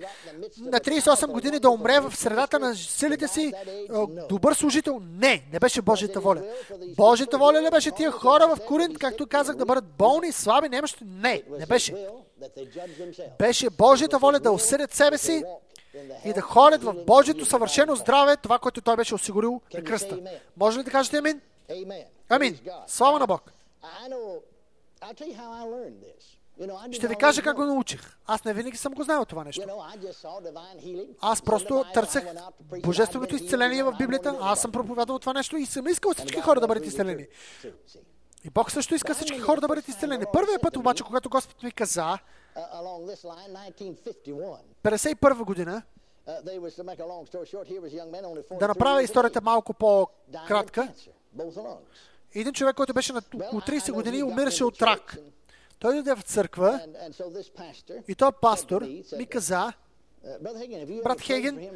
на 0.59 0.81
38 0.81 1.27
години 1.27 1.59
да 1.59 1.71
умре 1.71 2.01
в 2.01 2.17
средата 2.17 2.59
на 2.59 2.75
силите 2.75 3.29
си 3.29 3.53
добър 4.29 4.55
служител? 4.55 5.01
Не, 5.05 5.43
не 5.53 5.59
беше 5.59 5.83
Божията 5.83 6.21
воля. 6.21 6.43
Божията 6.97 7.38
воля 7.38 7.62
ли 7.62 7.71
беше 7.71 7.91
тия 7.91 8.11
хора 8.11 8.47
в 8.57 8.67
Коринт, 8.67 8.99
както 8.99 9.27
казах, 9.27 9.57
да 9.57 9.65
бъдат 9.65 9.85
болни, 9.85 10.33
слаби, 10.33 10.69
немощи? 10.69 11.05
Не, 11.05 11.43
не 11.59 11.67
беше. 11.67 12.07
Беше 13.38 13.71
Божията 13.71 14.19
воля 14.19 14.38
да 14.38 14.53
осъдят 14.53 14.95
себе 14.95 15.19
си 15.19 15.45
и 16.25 16.33
да 16.33 16.41
ходят 16.41 16.83
в 16.83 16.95
Божието 17.07 17.45
съвършено 17.45 17.97
здраве, 17.97 18.37
това, 18.37 18.59
което 18.59 18.81
той 18.81 18.97
беше 18.97 19.15
осигурил 19.15 19.61
на 19.75 19.85
кръста. 19.85 20.19
Може 20.57 20.79
ли 20.79 20.83
да 20.83 20.91
кажете 20.91 21.17
амин? 21.17 21.41
Амин. 22.29 22.59
Слава 22.87 23.19
на 23.19 23.27
Бог. 23.27 23.53
Ще 26.93 27.09
ви 27.09 27.17
кажа 27.17 27.43
как 27.43 27.57
го 27.57 27.65
научих. 27.65 28.17
Аз 28.27 28.45
не 28.45 28.55
винаги 28.55 28.77
съм 28.77 28.93
го 28.93 29.03
знал 29.03 29.25
това 29.25 29.45
нещо. 29.45 29.63
Аз 31.21 31.43
просто 31.43 31.85
търсех 31.95 32.25
божественото 32.83 33.35
изцеление 33.35 33.83
в 33.83 33.95
Библията. 33.99 34.39
Аз 34.41 34.61
съм 34.61 34.73
проповядал 34.73 35.19
това 35.19 35.33
нещо 35.33 35.57
и 35.57 35.67
съм 35.67 35.89
искал 35.89 36.15
всички 36.15 36.41
хора 36.41 36.61
да 36.61 36.67
бъдат 36.67 36.87
изцелени. 36.87 37.27
И 38.45 38.51
Бог 38.51 38.71
също 38.71 38.95
иска 38.95 39.15
всички 39.15 39.39
хора 39.39 39.61
да 39.61 39.69
бъдат 39.69 39.89
изцелени. 39.89 40.25
Първият 40.33 40.63
път 40.63 40.77
обаче, 40.77 41.05
когато 41.05 41.29
Господ 41.29 41.63
ми 41.63 41.73
каза, 41.73 42.19
51 44.85 45.45
година, 45.45 45.83
да 48.59 48.69
направя 48.69 49.03
историята 49.03 49.41
малко 49.41 49.75
по-кратка, 49.75 50.93
един 52.35 52.53
човек, 52.53 52.77
който 52.77 52.95
беше 52.95 53.12
на 53.12 53.23
около 53.35 53.61
30 53.61 53.92
години, 53.92 54.23
умираше 54.23 54.64
от 54.64 54.83
рак. 54.83 55.16
Той 55.79 55.92
дойде 55.95 56.14
в 56.14 56.23
църква 56.23 56.81
и 58.09 58.14
той 58.14 58.33
пастор 58.33 58.83
ми 59.18 59.27
каза, 59.27 59.73
Брат 61.05 61.21
Хеген, 61.21 61.71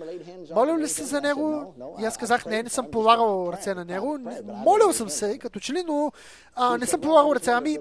молил 0.55 0.77
ли 0.77 0.89
сте 0.89 1.05
за 1.05 1.21
него? 1.21 1.75
И 2.01 2.05
аз 2.05 2.17
казах, 2.17 2.47
не, 2.47 2.63
не 2.63 2.69
съм 2.69 2.91
полагал 2.91 3.51
ръце 3.53 3.75
на 3.75 3.85
него. 3.85 4.19
Не, 4.19 4.41
молил 4.43 4.93
съм 4.93 5.09
се, 5.09 5.39
като 5.39 5.61
че 5.61 5.73
ли, 5.73 5.85
но 5.87 6.13
а, 6.55 6.79
не 6.79 6.87
съм 6.87 7.01
полагал 7.01 7.35
ръце. 7.35 7.51
Ами, 7.51 7.79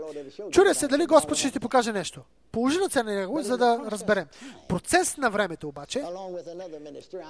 чудя 0.52 0.76
се 0.76 0.88
дали 0.88 1.06
Господ 1.06 1.38
ще 1.38 1.52
ти 1.52 1.60
покаже 1.60 1.94
нещо. 1.94 2.22
Положи 2.52 2.80
ръце 2.80 3.04
на 3.04 3.14
него, 3.14 3.42
за 3.42 3.58
да 3.58 3.82
разберем. 3.88 4.26
Процес 4.68 5.18
на 5.18 5.30
времето 5.30 5.68
обаче, 5.68 6.04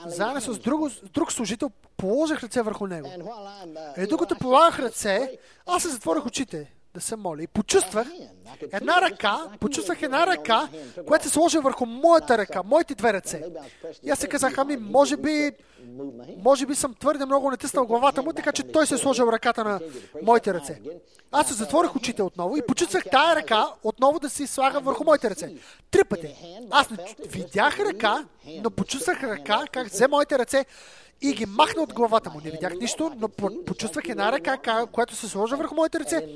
заедно 0.06 0.42
с 0.42 0.60
друг, 0.60 0.92
друг 1.14 1.32
служител, 1.32 1.72
положих 1.98 2.44
ръце 2.44 2.62
върху 2.62 2.88
него. 2.88 3.10
И 3.98 4.08
докато 4.08 4.36
полагах 4.36 4.80
ръце, 4.80 5.38
аз 5.66 5.82
се 5.82 5.90
затворих 5.90 6.26
очите 6.26 6.72
да 6.96 7.02
се 7.02 7.16
моля. 7.16 7.44
И 7.44 7.48
почувствах 7.48 8.08
една 8.72 9.02
ръка, 9.02 9.38
почувствах 9.60 10.02
една 10.02 10.28
ръка, 10.28 10.70
която 11.08 11.26
се 11.26 11.30
сложи 11.30 11.58
върху 11.58 11.86
моята 11.86 12.38
ръка, 12.38 12.64
моите 12.64 12.96
две 12.96 13.14
ръце. 13.14 13.44
И 14.04 14.10
аз 14.10 14.20
се 14.20 14.28
казах, 14.28 14.58
ами, 14.58 14.78
може 14.78 15.18
би, 15.18 15.52
може 16.38 16.66
би 16.66 16.76
съм 16.76 16.96
твърде 17.00 17.26
много 17.26 17.52
натиснал 17.52 17.86
главата 17.86 18.22
му, 18.22 18.34
така 18.34 18.52
че 18.52 18.64
той 18.64 18.88
се 18.88 18.96
е 18.96 18.98
сложил 18.98 19.26
ръката 19.32 19.64
на 19.64 19.80
моите 20.24 20.54
ръце. 20.54 20.82
Аз 21.32 21.48
се 21.48 21.54
затворих 21.54 21.96
очите 21.96 22.24
отново 22.24 22.58
и 22.58 22.66
почувствах 22.68 23.04
тая 23.12 23.36
ръка 23.36 23.68
отново 23.84 24.20
да 24.20 24.30
се 24.30 24.48
слага 24.48 24.80
върху 24.80 25.04
моите 25.04 25.30
ръце. 25.30 25.54
Три 25.92 26.04
пъти. 26.04 26.36
Аз 26.72 26.90
не 26.90 26.98
видях 27.28 27.80
ръка, 27.80 28.26
но 28.64 28.70
почувствах 28.70 29.24
ръка, 29.24 29.64
как 29.72 29.88
взе 29.88 30.08
моите 30.08 30.40
ръце 30.40 30.66
и 31.22 31.34
ги 31.34 31.46
махна 31.46 31.82
от 31.82 31.94
главата 31.94 32.30
му. 32.30 32.42
Не 32.46 32.52
видях 32.52 32.74
нищо, 32.74 33.12
но 33.18 33.30
почувствах 33.66 34.10
една 34.10 34.32
ръка, 34.32 34.86
която 34.92 35.16
се 35.16 35.30
сложи 35.30 35.56
върху 35.56 35.76
моите 35.76 36.00
ръце 36.00 36.28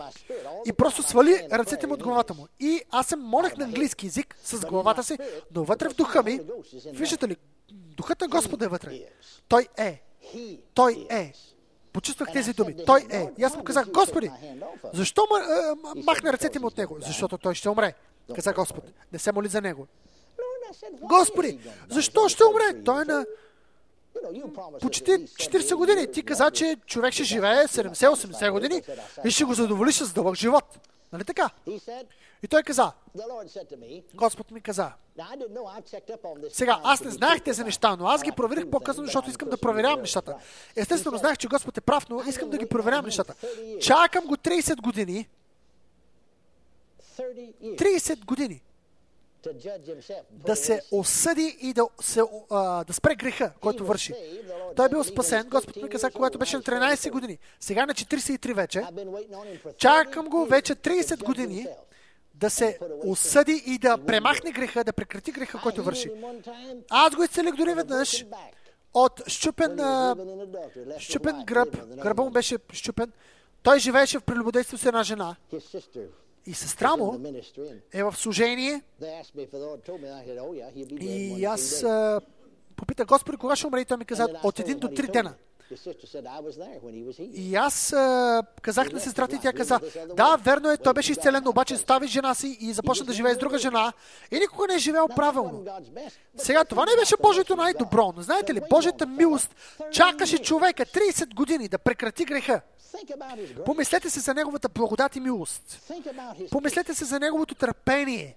и 0.65 0.74
просто 0.74 1.04
свали 1.04 1.48
ръцете 1.52 1.88
му 1.88 1.94
от 1.94 2.04
главата 2.04 2.34
му. 2.34 2.48
И 2.60 2.82
аз 2.92 3.08
се 3.08 3.15
молех 3.15 3.58
на 3.58 3.65
английски 3.65 4.06
язик 4.06 4.36
с 4.44 4.60
главата 4.60 5.04
си, 5.04 5.18
но 5.56 5.63
вътре 5.63 5.89
в 5.89 5.94
духа 5.94 6.24
ми, 6.24 6.39
виждате 6.86 7.28
ли, 7.28 7.36
духът 7.72 8.22
на 8.22 8.28
Господа 8.28 8.65
е 8.65 8.68
вътре. 8.68 9.00
Той 9.48 9.68
е. 9.78 10.02
Той 10.74 11.08
е. 11.10 11.34
Почувствах 11.94 12.32
тези 12.34 12.54
думи. 12.54 12.76
Той 12.86 13.08
е. 13.12 13.30
И 13.38 13.44
аз 13.44 13.56
му 13.56 13.63
казах, 13.63 13.89
Господи, 13.92 14.32
защо 14.94 15.28
махна 15.96 16.34
ръцете 16.34 16.60
му 16.60 16.68
от 16.68 16.78
него? 16.78 16.98
Защото 17.00 17.38
той 17.38 17.56
ще 17.56 17.70
умре. 17.70 17.94
Каза 18.36 18.54
Господ. 18.54 18.84
Не 19.13 19.20
се 19.20 19.32
моли 19.32 19.48
за 19.48 19.62
него. 19.62 19.88
Господи, 21.02 21.60
защо 21.89 22.30
ще 22.30 22.44
умре? 22.44 22.84
Той 22.86 23.02
е 23.02 23.06
на 23.06 23.26
почти 24.82 25.12
40 25.12 25.76
години. 25.76 26.12
Ти 26.12 26.24
каза, 26.24 26.52
че 26.52 26.78
човек 26.86 27.14
ще 27.14 27.24
живее 27.24 27.68
70-80 27.68 28.52
години 28.52 28.82
и 29.26 29.32
ще 29.32 29.44
го 29.44 29.54
задоволиш 29.54 29.96
с 29.96 30.14
дълъг 30.14 30.36
живот. 30.36 30.80
Нали 31.14 31.24
така? 31.24 31.50
И 32.44 32.48
той 32.48 32.64
каза, 32.64 32.92
Господ 34.14 34.52
ми 34.52 34.62
каза, 34.62 34.92
сега, 36.50 36.80
аз 36.84 37.02
не 37.02 37.12
знаех 37.12 37.42
тези 37.42 37.64
неща, 37.64 37.96
но 37.96 38.08
аз 38.08 38.24
ги 38.24 38.32
проверих 38.32 38.70
по-късно, 38.70 39.06
защото 39.06 39.30
искам 39.30 39.50
да 39.50 39.58
проверявам 39.58 40.02
нещата. 40.02 40.36
Естествено, 40.76 41.18
знаех, 41.18 41.38
че 41.38 41.48
Господ 41.48 41.78
е 41.78 41.82
прав, 41.82 42.10
но 42.10 42.24
искам 42.28 42.50
да 42.50 42.58
ги 42.58 42.66
проверявам 42.66 43.06
нещата. 43.06 43.36
Чакам 43.82 44.26
го 44.26 44.36
30 44.36 44.82
години. 44.82 45.28
30 47.62 48.26
години 48.26 48.62
да 50.32 50.56
се 50.56 50.82
осъди 50.91 51.58
и 51.62 51.73
да, 51.73 51.88
се, 52.02 52.21
а, 52.49 52.84
да 52.84 52.93
спре 52.93 53.15
греха, 53.15 53.52
който 53.62 53.86
върши. 53.86 54.13
Той 54.75 54.86
е 54.86 54.89
бил 54.89 55.04
спасен, 55.04 55.47
Господ 55.49 55.75
ми 55.75 55.89
каза, 55.89 56.12
когато 56.12 56.38
беше 56.38 56.58
на 56.58 56.63
13 56.63 57.12
години. 57.12 57.38
Сега 57.60 57.86
на 57.86 57.93
43 57.93 58.54
вече. 58.54 58.84
Чакам 59.78 60.25
го 60.25 60.45
вече 60.45 60.75
30 60.75 61.23
години 61.23 61.67
да 62.34 62.49
се 62.49 62.80
осъди 63.06 63.63
и 63.65 63.78
да 63.78 63.97
премахне 63.97 64.52
греха, 64.52 64.84
да 64.84 64.93
прекрати 64.93 65.32
греха, 65.32 65.60
който 65.63 65.84
върши. 65.84 66.12
Аз 66.89 67.15
го 67.15 67.23
изцелих 67.23 67.56
дори 67.56 67.73
веднъж 67.73 68.25
от 68.93 69.21
щупен, 69.28 69.80
а, 69.80 70.15
щупен 70.97 71.43
гръб. 71.45 71.78
Гърба 72.04 72.23
му 72.23 72.30
беше 72.30 72.58
щупен. 72.73 73.12
Той 73.63 73.80
живееше 73.80 74.19
в 74.19 74.23
прелюбодейство 74.23 74.78
с 74.78 74.86
една 74.86 75.04
жена 75.04 75.36
и 76.45 76.54
сестра 76.54 76.95
му 76.95 77.19
е 77.93 78.04
в 78.04 78.13
служение. 78.17 78.82
И 81.39 81.45
аз 81.45 81.86
попитах 82.75 83.08
Господи, 83.08 83.38
кога 83.38 83.56
ще 83.56 83.67
умре? 83.67 83.82
И 83.82 83.86
той 83.86 83.97
ми 83.97 84.06
каза 84.06 84.28
от 84.43 84.60
един 84.60 84.80
до 84.80 84.88
три 84.88 85.08
дена. 85.08 85.34
И 87.34 87.56
аз 87.56 87.96
казах 88.62 88.92
на 88.92 89.00
сестрата 89.00 89.36
и 89.36 89.40
тя 89.40 89.54
каза, 89.54 89.80
да, 90.16 90.38
верно 90.44 90.72
е, 90.72 90.78
той 90.78 90.94
беше 90.94 91.12
изцелен, 91.12 91.48
обаче 91.48 91.78
стави 91.78 92.08
жена 92.08 92.34
си 92.34 92.58
и 92.60 92.74
започна 92.74 93.06
да 93.06 93.14
живее 93.14 93.34
с 93.34 93.38
друга 93.38 93.58
жена 93.58 93.94
и 94.32 94.40
никога 94.40 94.68
не 94.68 94.76
е 94.76 94.80
живеел 94.80 95.08
правилно. 95.08 95.66
Сега, 96.38 96.66
това 96.66 96.86
не 96.86 96.92
беше 97.00 97.16
Божието 97.22 97.56
най-добро, 97.56 98.14
но 98.16 98.22
знаете 98.22 98.54
ли, 98.54 98.62
Божията 98.70 99.06
милост 99.06 99.56
чакаше 99.92 100.38
човека 100.38 100.86
30 100.86 101.36
години 101.36 101.68
да 101.68 101.78
прекрати 101.78 102.26
греха. 102.26 102.62
Помислете 103.66 104.10
се 104.10 104.20
за 104.20 104.34
Неговата 104.34 104.70
благодат 104.70 105.16
и 105.16 105.20
милост. 105.20 105.92
Помислете 106.52 106.94
се 106.94 107.06
за 107.06 107.20
Неговото 107.20 107.56
търпение. 107.56 108.36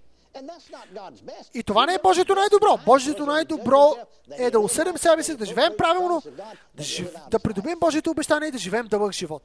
И 1.53 1.63
това 1.63 1.85
не 1.85 1.93
е 1.93 1.99
Божието 2.03 2.35
най-добро. 2.35 2.79
Божието 2.85 3.25
най-добро 3.25 3.95
е 4.31 4.51
да 4.51 4.59
усъдим 4.59 4.97
себе 4.97 5.23
си, 5.23 5.35
да 5.35 5.45
живеем 5.45 5.73
правилно, 5.77 6.21
да, 6.73 6.83
жив... 6.83 7.15
да 7.31 7.39
придобием 7.39 7.79
Божието 7.79 8.11
обещание 8.11 8.47
и 8.47 8.51
да 8.51 8.57
живеем 8.57 8.87
дълъг 8.87 9.11
живот. 9.13 9.43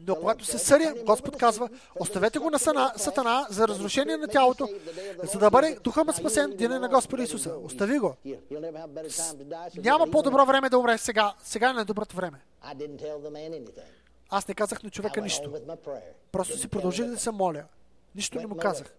Но 0.00 0.14
когато 0.14 0.44
се 0.44 0.58
съдя, 0.58 0.94
Господ 1.06 1.36
казва, 1.36 1.68
оставете 2.00 2.38
го 2.38 2.50
на 2.50 2.58
сатана 2.96 3.46
за 3.50 3.68
разрушение 3.68 4.16
на 4.16 4.28
тялото, 4.28 4.68
за 5.22 5.38
да 5.38 5.50
бъде 5.50 5.78
духа 5.84 6.04
му 6.04 6.12
спасен 6.12 6.56
деня 6.56 6.80
на 6.80 6.88
Господа 6.88 7.22
Исуса. 7.22 7.54
Остави 7.64 7.98
го. 7.98 8.16
Няма 9.76 10.06
по-добро 10.10 10.46
време 10.46 10.68
да 10.68 10.78
умре 10.78 10.98
сега. 10.98 11.34
Сега 11.44 11.70
е 11.70 11.72
най-доброто 11.72 12.16
време. 12.16 12.40
Аз 14.30 14.48
не 14.48 14.54
казах 14.54 14.82
на 14.82 14.90
човека 14.90 15.20
нищо. 15.20 15.52
Просто 16.32 16.58
си 16.58 16.68
продължих 16.68 17.06
да 17.06 17.18
се 17.18 17.30
моля. 17.30 17.64
Нищо 18.14 18.38
не 18.38 18.46
му 18.46 18.56
казах. 18.56 18.94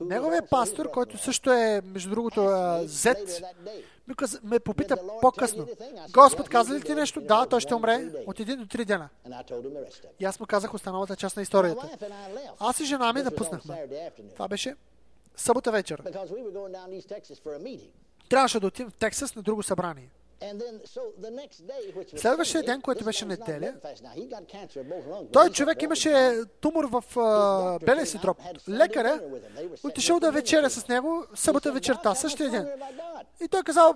Неговият 0.00 0.50
пастор, 0.50 0.90
който 0.90 1.18
също 1.18 1.52
е, 1.52 1.80
между 1.84 2.10
другото, 2.10 2.50
Зет, 2.84 3.42
ме 4.42 4.60
попита 4.60 4.96
по-късно. 5.20 5.66
Господ 6.10 6.48
каза 6.48 6.74
ли 6.74 6.82
ти 6.82 6.94
нещо? 6.94 7.20
Да, 7.20 7.46
той 7.46 7.60
ще 7.60 7.74
умре 7.74 8.12
от 8.26 8.40
един 8.40 8.58
до 8.58 8.66
три 8.66 8.84
дена. 8.84 9.08
И 10.20 10.24
аз 10.24 10.40
му 10.40 10.46
казах 10.46 10.74
останалата 10.74 11.16
част 11.16 11.36
на 11.36 11.42
историята. 11.42 11.88
Аз 12.58 12.80
и 12.80 12.84
жена 12.84 13.12
ми 13.12 13.22
напуснахме. 13.22 13.88
Това 14.32 14.48
беше 14.48 14.76
събота 15.36 15.72
вечер. 15.72 16.02
Трябваше 18.28 18.60
да 18.60 18.66
отидем 18.66 18.90
в 18.90 18.94
Тексас 18.94 19.34
на 19.34 19.42
друго 19.42 19.62
събрание. 19.62 20.10
Следващия 22.16 22.62
ден, 22.62 22.80
който 22.82 23.04
беше 23.04 23.24
неделя, 23.24 23.74
той 25.32 25.50
човек 25.50 25.82
имаше 25.82 26.40
тумор 26.60 26.84
в 26.84 27.04
uh, 27.14 27.84
белия 27.84 28.06
си 28.06 28.18
дроб. 28.18 28.38
Лекаря 28.68 29.20
отишъл 29.84 30.20
да 30.20 30.32
вечеря 30.32 30.70
с 30.70 30.88
него? 30.88 31.24
Събота 31.34 31.72
вечерта, 31.72 32.14
същия 32.14 32.50
ден. 32.50 32.68
И 33.44 33.48
той 33.48 33.62
казал, 33.62 33.94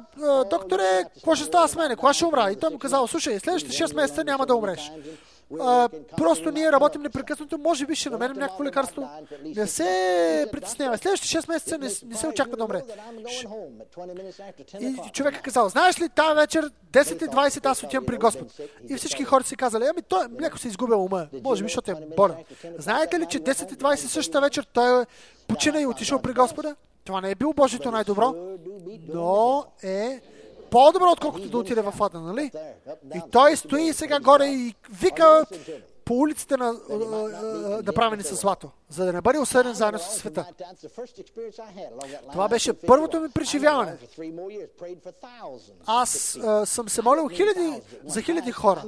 докторе, 0.50 1.04
какво 1.14 1.34
ще 1.34 1.44
става 1.44 1.68
с 1.68 1.76
мене? 1.76 1.96
Кога 1.96 2.12
ще 2.12 2.24
умра? 2.24 2.50
И 2.52 2.56
той 2.56 2.70
му 2.70 2.78
казал, 2.78 3.06
слушай, 3.06 3.40
следващите 3.40 3.76
6 3.76 3.94
месеца 3.94 4.24
няма 4.24 4.46
да 4.46 4.54
умреш 4.54 4.92
а, 5.60 5.88
просто 6.16 6.50
ние 6.50 6.72
работим 6.72 7.02
непрекъснато, 7.02 7.58
може 7.58 7.86
би 7.86 7.94
ще 7.94 8.10
намерим 8.10 8.36
някакво 8.36 8.64
лекарство. 8.64 9.08
Не 9.44 9.66
се 9.66 10.48
притеснявай. 10.52 10.98
Следващите 10.98 11.42
6 11.42 11.48
месеца 11.48 11.78
не, 11.78 11.88
не 12.06 12.16
се 12.16 12.28
очаква 12.28 12.56
да 12.56 12.64
умре. 12.64 12.82
И 14.80 15.10
човек 15.12 15.36
е 15.36 15.42
казал, 15.42 15.68
знаеш 15.68 16.00
ли, 16.00 16.08
тази 16.08 16.34
вечер 16.34 16.70
10.20 16.92 17.66
аз 17.66 17.82
отивам 17.82 18.06
при 18.06 18.16
Господ. 18.16 18.60
И 18.88 18.96
всички 18.96 19.24
хора 19.24 19.44
си 19.44 19.56
казали, 19.56 19.84
ами 19.90 20.02
той 20.02 20.26
леко 20.40 20.58
се 20.58 20.68
изгубил 20.68 21.04
ума. 21.04 21.26
Може 21.44 21.62
би, 21.62 21.68
защото 21.68 21.90
е 21.90 21.94
болен. 22.16 22.36
Знаете 22.78 23.20
ли, 23.20 23.26
че 23.26 23.40
10.20 23.40 23.94
същата 23.94 24.40
вечер 24.40 24.66
той 24.72 25.04
почина 25.48 25.80
и 25.80 25.86
отишъл 25.86 26.22
при 26.22 26.32
Господа? 26.32 26.76
Това 27.04 27.20
не 27.20 27.30
е 27.30 27.34
било 27.34 27.52
Божието 27.52 27.90
най-добро, 27.90 28.34
но 29.08 29.64
е 29.82 30.20
по-добро, 30.70 31.10
отколкото 31.10 31.48
да 31.48 31.58
отиде 31.58 31.82
в 31.82 31.94
ада, 32.00 32.20
нали? 32.20 32.50
И 33.14 33.20
той 33.30 33.56
стои 33.56 33.92
сега 33.92 34.20
горе 34.20 34.46
и 34.46 34.74
вика 34.90 35.46
по 36.04 36.14
улиците 36.14 36.56
на, 36.56 36.74
направени 37.84 38.22
с 38.22 38.34
злато, 38.34 38.70
за 38.88 39.04
да 39.04 39.12
не 39.12 39.20
бъде 39.20 39.38
осъден 39.38 39.74
заедно 39.74 39.98
с 39.98 40.16
света. 40.16 40.46
Това 42.32 42.48
беше 42.48 42.72
първото 42.72 43.20
ми 43.20 43.28
преживяване. 43.28 43.96
Аз 45.86 46.36
а, 46.36 46.66
съм 46.66 46.88
се 46.88 47.02
молил 47.02 47.28
хиляди, 47.28 47.80
за 48.04 48.22
хиляди 48.22 48.52
хора. 48.52 48.84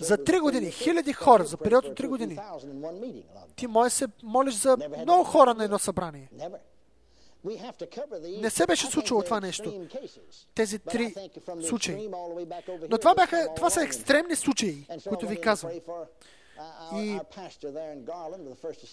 За 0.00 0.24
три 0.24 0.40
години. 0.40 0.70
Хиляди 0.70 1.12
хора. 1.12 1.44
За 1.44 1.56
период 1.56 1.84
от 1.84 1.94
три 1.94 2.06
години. 2.06 2.38
Ти 3.56 3.66
може 3.66 3.90
се 3.90 4.06
молиш 4.22 4.54
за 4.54 4.78
много 5.02 5.24
хора 5.24 5.54
на 5.54 5.64
едно 5.64 5.78
събрание. 5.78 6.30
Не 8.40 8.50
се 8.50 8.66
беше 8.66 8.86
случило 8.86 9.22
това 9.22 9.40
нещо. 9.40 9.86
Тези 10.54 10.78
три 10.78 11.14
случаи. 11.66 12.08
Но 12.90 12.98
това, 12.98 13.14
бяха, 13.14 13.48
това 13.56 13.70
са 13.70 13.82
екстремни 13.82 14.36
случаи, 14.36 14.86
които 15.08 15.26
ви 15.26 15.40
казвам. 15.40 15.72
И 16.96 17.18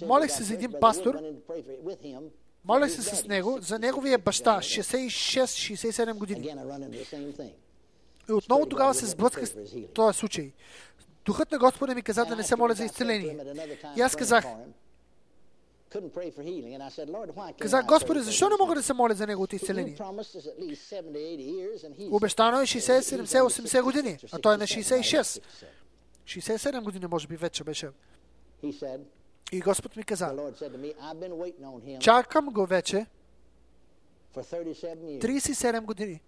молих 0.05 0.31
се 0.31 0.43
за 0.43 0.53
един 0.53 0.73
пастор, 0.81 1.19
молих 2.65 2.91
се 2.91 3.01
с 3.01 3.25
него 3.27 3.57
за 3.61 3.79
неговия 3.79 4.17
баща, 4.17 4.57
66-67 4.57 6.13
години. 6.13 6.55
И 8.29 8.33
отново 8.33 8.65
тогава 8.65 8.93
се 8.93 9.05
сблъсках 9.05 9.49
с 9.49 9.55
този 9.93 10.19
случай. 10.19 10.51
Духът 11.25 11.51
на 11.51 11.59
Господа 11.59 11.95
ми 11.95 12.01
каза 12.01 12.25
да 12.25 12.35
не 12.35 12.43
се 12.43 12.55
моля 12.55 12.73
за 12.73 12.85
изцеление. 12.85 13.37
И 13.97 14.01
аз 14.01 14.15
казах, 14.15 14.45
Казах, 17.59 17.85
Господи, 17.85 18.19
защо 18.19 18.49
не 18.49 18.55
мога 18.59 18.75
да 18.75 18.83
се 18.83 18.93
моля 18.93 19.13
за 19.13 19.27
Неговото 19.27 19.55
изцеление? 19.55 19.95
Обещано 22.11 22.59
е 22.61 22.63
60, 22.63 22.99
70, 22.99 23.41
80 23.41 23.83
години, 23.83 24.17
а 24.31 24.39
той 24.39 24.53
е 24.53 24.57
на 24.57 24.63
66. 24.63 25.41
67 26.25 26.83
години, 26.83 27.07
може 27.07 27.27
би, 27.27 27.35
вече 27.35 27.63
беше. 27.63 27.89
И 29.51 29.59
Господ 29.59 29.95
ми 29.95 30.03
каза, 30.03 30.25
чакам 31.99 32.45
го 32.45 32.65
вече 32.65 33.05
37 35.19 35.81
години 35.81 36.21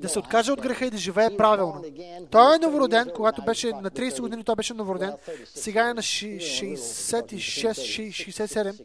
да 0.00 0.08
се 0.08 0.18
откаже 0.18 0.52
от 0.52 0.60
греха 0.60 0.86
и 0.86 0.90
да 0.90 0.96
живее 0.96 1.36
правилно. 1.36 1.84
Той 2.30 2.56
е 2.56 2.58
новороден, 2.58 3.10
когато 3.14 3.42
беше 3.42 3.72
на 3.72 3.90
30 3.90 4.20
години, 4.20 4.44
той 4.44 4.54
беше 4.54 4.74
новороден. 4.74 5.12
Сега 5.54 5.88
е 5.88 5.94
на 5.94 6.02
66-67. 6.02 8.80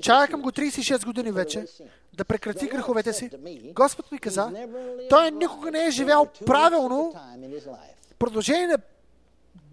Чакам 0.00 0.42
го 0.42 0.50
36 0.50 1.04
години 1.04 1.32
вече 1.32 1.66
да 2.12 2.24
прекрати 2.24 2.66
греховете 2.66 3.12
си. 3.12 3.30
Господ 3.74 4.12
ми 4.12 4.18
каза, 4.18 4.66
той 5.10 5.30
никога 5.30 5.70
не 5.70 5.86
е 5.86 5.90
живял 5.90 6.26
правилно 6.46 7.14
продължение 8.18 8.66
на 8.66 8.78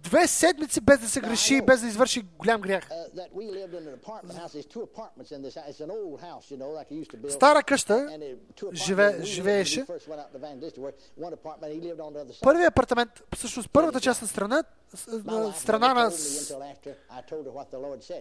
две 0.03 0.27
седмици 0.27 0.81
без 0.81 0.99
да 0.99 1.09
се 1.09 1.19
греши, 1.19 1.61
без 1.61 1.81
да 1.81 1.87
извърши 1.87 2.21
голям 2.37 2.61
грях. 2.61 2.89
Стара 7.29 7.63
къща 7.63 8.19
живе, 8.73 9.19
живееше. 9.23 9.85
Първият 12.41 12.71
апартамент, 12.71 13.09
всъщност 13.35 13.69
първата 13.73 14.01
част 14.01 14.21
на 14.21 14.27
страна, 14.27 14.63
на 15.23 15.53
страна 15.53 15.93
на... 15.93 16.11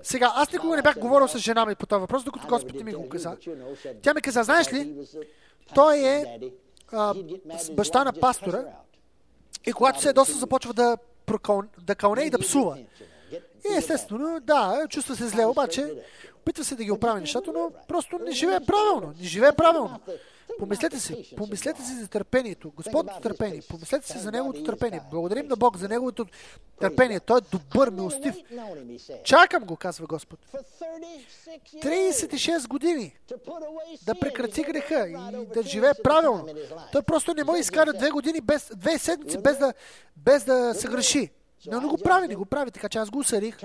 Сега, 0.02 0.32
аз 0.34 0.52
никога 0.52 0.76
не 0.76 0.82
бях 0.82 0.98
говорил 0.98 1.28
с 1.28 1.38
жена 1.38 1.66
ми 1.66 1.74
по 1.74 1.86
този 1.86 2.00
въпрос, 2.00 2.24
докато 2.24 2.46
Господ 2.46 2.82
ми 2.82 2.92
го 2.92 3.08
каза. 3.08 3.36
Тя 4.02 4.14
ми 4.14 4.20
каза, 4.20 4.42
знаеш 4.42 4.72
ли, 4.72 4.94
той 5.74 5.98
е 5.98 6.40
а, 6.92 7.14
баща 7.72 8.04
на 8.04 8.12
пастора 8.12 8.64
и 9.66 9.72
когато 9.72 10.00
се 10.00 10.08
е 10.08 10.12
доста 10.12 10.38
започва 10.38 10.74
да 10.74 10.96
да 11.78 11.94
кълне 11.94 12.22
и 12.22 12.30
да 12.30 12.38
псува. 12.38 12.78
И 13.70 13.76
естествено, 13.76 14.40
да, 14.40 14.86
чувства 14.88 15.16
се 15.16 15.28
зле, 15.28 15.44
обаче 15.44 15.94
опитва 16.36 16.64
се 16.64 16.76
да 16.76 16.84
ги 16.84 16.90
оправи 16.90 17.20
нещата, 17.20 17.52
но 17.52 17.70
просто 17.88 18.18
не 18.18 18.32
живее 18.32 18.60
правилно. 18.60 19.14
Не 19.20 19.26
живее 19.26 19.52
правилно. 19.52 20.00
Помислете 20.58 21.00
си, 21.00 21.34
помислете 21.36 21.82
си 21.82 21.94
за 21.94 22.08
търпението, 22.08 22.72
Господното 22.76 23.20
търпение, 23.20 23.62
помислете 23.68 24.12
си 24.12 24.18
за 24.18 24.32
Неговото 24.32 24.64
търпение. 24.64 25.00
Благодарим 25.10 25.46
на 25.46 25.56
Бог 25.56 25.76
за 25.76 25.88
Неговото 25.88 26.26
търпение. 26.80 27.20
Той 27.20 27.38
е 27.38 27.56
добър, 27.56 27.90
милостив. 27.90 28.34
Чакам 29.24 29.64
го, 29.64 29.76
казва 29.76 30.06
Господ. 30.06 30.38
36 31.74 32.68
години 32.68 33.14
да 34.06 34.14
прекрати 34.14 34.62
греха 34.62 35.08
и 35.08 35.46
да 35.54 35.62
живее 35.62 35.92
правилно. 36.04 36.46
Той 36.92 37.02
просто 37.02 37.34
не 37.34 37.44
може 37.44 37.56
да 37.56 37.60
изкара 37.60 37.92
две 37.92 38.10
години, 38.10 38.40
без, 38.40 38.70
две 38.76 38.98
седмици 38.98 39.38
без 39.38 39.58
да, 39.58 39.74
без 40.16 40.44
да 40.44 40.74
се 40.74 40.88
греши. 40.88 41.30
Но 41.66 41.80
не 41.80 41.88
го 41.88 41.98
прави, 41.98 42.28
не 42.28 42.34
го 42.34 42.44
прави, 42.44 42.70
така 42.70 42.88
че 42.88 42.98
аз 42.98 43.10
го 43.10 43.18
усърих. 43.18 43.58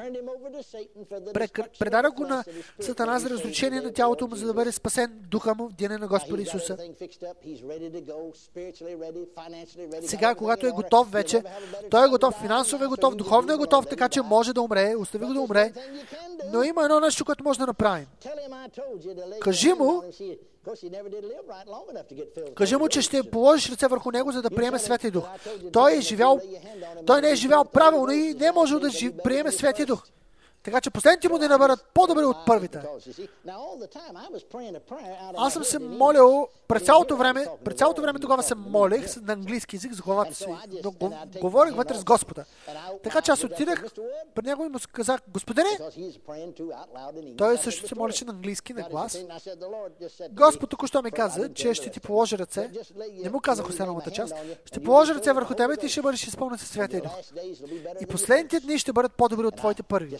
Предадах 1.80 2.14
го 2.14 2.28
на 2.28 2.44
Сатана 2.80 3.20
за 3.20 3.30
разрушение 3.30 3.82
на 3.82 3.94
тялото 3.94 4.28
му, 4.28 4.36
за 4.36 4.48
да 4.48 4.54
бъде 4.54 4.72
спасен 4.72 5.20
духа 5.30 5.56
му 5.56 5.70
в 5.70 5.74
деня 5.74 5.98
на 5.98 6.08
Господа 6.08 6.42
Исуса. 6.42 6.78
Сега, 10.02 10.36
когато 10.36 10.68
е 10.68 10.72
готов 10.72 11.12
вече, 11.12 11.44
той 11.90 12.06
е 12.06 12.10
готов, 12.10 12.36
финансово 12.42 12.84
е 12.84 12.88
готов, 12.88 13.16
духовно 13.16 13.54
е 13.54 13.58
готов, 13.58 13.88
така 13.88 14.10
че 14.10 14.22
може 14.22 14.54
да 14.54 14.62
умре, 14.62 14.96
остави 14.96 15.26
го 15.26 15.34
да 15.34 15.42
умре. 15.42 15.74
Но 16.54 16.64
има 16.64 16.84
едно 16.84 17.00
нещо, 17.00 17.26
което 17.26 17.44
може 17.44 17.60
да 17.60 17.68
направим. 17.68 18.08
Кажи 19.40 19.74
му, 19.74 20.04
Кажи 22.56 22.76
му, 22.76 22.90
че 22.90 23.02
ще 23.02 23.24
положиш 23.24 23.72
ръце 23.72 23.88
върху 23.88 24.12
него, 24.12 24.32
за 24.32 24.42
да 24.42 24.50
приеме 24.50 24.80
Светия 24.80 25.12
Дух. 25.12 25.28
Той, 25.74 25.98
е 25.98 26.02
живял, 26.02 26.40
той 27.06 27.22
не 27.22 27.30
е 27.30 27.36
живял 27.36 27.66
правилно 27.66 28.12
и 28.12 28.34
не 28.34 28.46
е 28.46 28.52
можел 28.52 28.80
да 28.80 28.90
приеме 29.24 29.52
Светия 29.52 29.86
Дух. 29.86 30.04
Така 30.66 30.82
че 30.82 30.90
последните 30.90 31.30
му 31.30 31.38
да 31.38 31.58
бъдат 31.58 31.86
по-добри 31.94 32.26
от 32.26 32.38
първите. 32.46 32.82
Аз 35.38 35.54
съм 35.54 35.64
се 35.64 35.80
молил 35.80 36.48
през 36.68 36.84
цялото 36.84 37.18
време, 37.18 37.48
през 37.66 37.76
цялото 37.78 38.02
време 38.02 38.20
тогава 38.20 38.44
се 38.44 38.56
молих 38.56 39.22
на 39.22 39.34
английски 39.34 39.76
язик 39.76 39.94
за 39.94 40.02
главата 40.02 40.36
си. 40.36 40.48
Но 40.84 40.92
го, 40.92 41.14
говорих 41.42 41.76
вътре 41.76 41.96
с 41.96 42.04
Господа. 42.04 42.46
Така 43.04 43.22
че 43.22 43.32
аз 43.32 43.44
отидах 43.44 43.86
при 44.36 44.46
него 44.46 44.66
и 44.66 44.70
му 44.70 44.80
казах, 44.92 45.22
Господине, 45.28 45.70
той 47.38 47.58
също 47.58 47.88
се 47.88 47.96
молеше 47.96 48.26
на 48.26 48.32
английски 48.32 48.74
на 48.74 48.90
глас. 48.90 49.18
Господ 50.32 50.70
току-що 50.70 51.02
ми 51.02 51.12
каза, 51.12 51.54
че 51.54 51.74
ще 51.74 51.90
ти 51.90 52.00
положи 52.00 52.38
ръце. 52.38 52.72
Не 53.24 53.30
му 53.30 53.40
казах 53.40 53.70
останалата 53.70 54.12
част. 54.12 54.34
Ще 54.66 54.84
положи 54.84 55.14
ръце 55.14 55.34
върху 55.34 55.54
тебе 55.54 55.74
и 55.74 55.78
ти 55.78 55.90
ще 55.90 56.02
бъдеш 56.02 56.28
изпълнен 56.28 56.58
със 56.58 56.70
Святия 56.70 57.02
Дух. 57.02 57.12
И 58.02 58.06
последните 58.06 58.60
дни 58.60 58.80
ще 58.80 58.94
бъдат 58.94 59.14
по-добри 59.14 59.46
от 59.46 59.56
твоите 59.56 59.84
първи. 59.84 60.18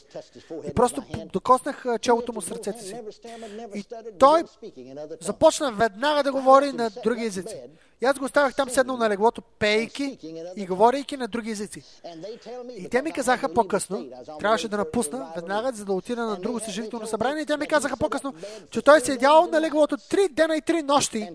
И 0.68 0.74
просто 0.74 1.04
докоснах 1.34 1.86
челото 2.02 2.34
му 2.34 2.42
с 2.42 2.52
ръцете 2.52 2.84
си. 2.84 2.96
И 3.76 3.86
той 4.20 4.44
започна 5.22 5.72
веднага 5.72 6.24
да 6.24 6.32
говори 6.32 6.72
на 6.72 6.90
други 7.04 7.26
езици. 7.26 7.62
И 8.02 8.06
аз 8.06 8.20
го 8.20 8.26
оставях 8.26 8.56
там 8.56 8.70
седнал 8.70 8.98
на 8.98 9.10
леглото, 9.10 9.42
пейки 9.42 10.18
и 10.56 10.66
говорейки 10.66 11.18
на 11.18 11.28
други 11.28 11.52
езици. 11.52 11.84
И 12.78 12.90
те 12.90 13.02
ми 13.02 13.12
казаха 13.12 13.54
по-късно, 13.54 14.10
трябваше 14.40 14.68
да 14.68 14.78
напусна 14.78 15.32
веднага, 15.36 15.72
за 15.72 15.86
да 15.86 15.94
отида 15.94 16.26
на 16.26 16.36
друго 16.36 16.60
съжително 16.60 17.08
събрание. 17.08 17.42
И 17.44 17.46
те 17.46 17.58
ми 17.58 17.68
казаха 17.68 17.98
по-късно, 17.98 18.34
че 18.70 18.82
той 18.82 19.02
седял 19.02 19.48
на 19.52 19.62
леглото 19.62 19.98
три 20.10 20.28
дена 20.32 20.58
и 20.58 20.62
три 20.62 20.84
нощи, 20.84 21.30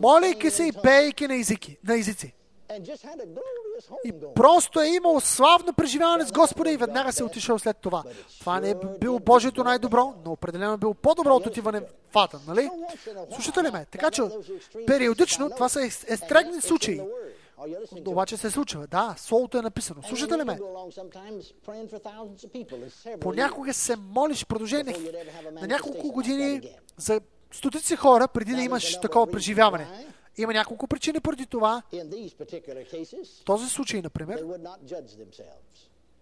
молейки 0.00 0.50
се 0.50 0.64
и 0.64 0.72
пейки 0.82 1.28
на 1.28 1.34
езици. 1.34 1.78
На 1.84 1.98
езици. 1.98 2.34
И 4.04 4.12
просто 4.34 4.80
е 4.80 4.86
имал 4.86 5.20
славно 5.20 5.72
преживяване 5.72 6.26
с 6.26 6.32
Господа 6.32 6.70
и 6.70 6.76
веднага 6.76 7.12
се 7.12 7.24
отишъл 7.24 7.58
след 7.58 7.76
това. 7.76 8.04
Това 8.40 8.60
не 8.60 8.70
е 8.70 8.74
било 9.00 9.18
Божието 9.18 9.64
най-добро, 9.64 10.14
но 10.24 10.32
определено 10.32 10.72
е 10.72 10.76
било 10.76 10.94
по-добро 10.94 11.34
от 11.34 11.46
отиване 11.46 11.80
в 11.80 12.16
Ата, 12.16 12.40
нали? 12.48 12.70
Слушате 13.34 13.62
ли 13.62 13.70
ме? 13.70 13.86
Така 13.90 14.10
че 14.10 14.22
периодично 14.86 15.50
това 15.50 15.68
са 15.68 15.80
естрегни 16.08 16.60
случаи. 16.60 17.00
Обаче 18.06 18.36
се 18.36 18.50
случва. 18.50 18.86
Да, 18.86 19.14
Солото 19.18 19.58
е 19.58 19.62
написано. 19.62 20.02
Слушате 20.02 20.38
ли 20.38 20.44
ме? 20.44 20.58
Понякога 23.20 23.74
се 23.74 23.96
молиш 23.96 24.46
продължение 24.46 24.96
на 25.52 25.66
няколко 25.66 26.12
години 26.12 26.60
за 26.96 27.20
стотици 27.52 27.96
хора, 27.96 28.28
преди 28.28 28.54
да 28.54 28.62
имаш 28.62 29.00
такова 29.00 29.26
преживяване. 29.26 29.86
Има 30.38 30.52
няколко 30.52 30.86
причини 30.86 31.20
поради 31.20 31.46
това. 31.46 31.82
В 31.92 33.44
този 33.44 33.68
случай, 33.68 34.02
например, 34.02 34.44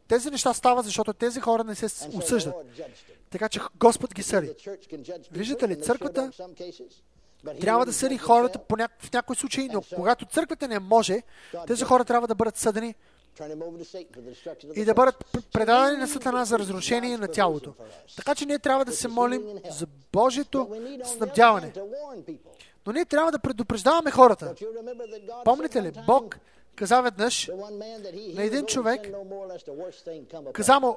тези 0.09 0.31
неща 0.31 0.55
стават, 0.55 0.85
защото 0.85 1.13
тези 1.13 1.41
хора 1.41 1.65
не 1.65 1.75
се 1.75 2.09
осъждат. 2.17 2.55
Така 3.31 3.49
че 3.49 3.61
Господ 3.77 4.15
ги 4.15 4.23
съди. 4.23 4.55
Виждате 5.33 5.69
ли, 5.69 5.83
църквата 5.83 6.31
трябва 7.61 7.87
да 7.87 7.93
съди 7.93 8.19
хората 8.19 8.59
по 8.59 8.77
ня... 8.77 8.89
в 8.99 9.13
някои 9.13 9.37
случаи, 9.37 9.69
но 9.73 9.83
когато 9.95 10.27
църквата 10.27 10.69
не 10.69 10.79
може, 10.79 11.23
тези 11.67 11.85
хора 11.85 12.05
трябва 12.05 12.29
да 12.29 12.35
бъдат 12.35 12.57
съдени 12.57 12.95
и 14.75 14.85
да 14.85 14.95
бъдат 14.95 15.25
предадени 15.53 15.97
на 15.99 16.09
Сатана 16.09 16.45
за 16.45 16.59
разрушение 16.59 17.19
на 17.19 17.29
тялото. 17.29 17.75
Така 18.17 18.35
че 18.35 18.47
ние 18.47 18.59
трябва 18.59 18.85
да 18.85 18.93
се 18.93 19.09
молим 19.09 19.43
за 19.71 19.87
Божието 20.13 20.69
снабдяване. 21.05 21.73
Но 22.87 22.93
ние 22.93 23.05
трябва 23.05 23.33
да 23.33 23.39
предупреждаваме 23.39 24.11
хората. 24.11 24.55
Помните 25.45 25.83
ли, 25.83 25.93
Бог 26.07 26.37
каза 26.77 27.03
веднъж 27.03 27.51
на 28.35 28.43
един 28.43 28.67
човек, 28.67 29.01
каза 30.53 30.81
му, 30.81 30.97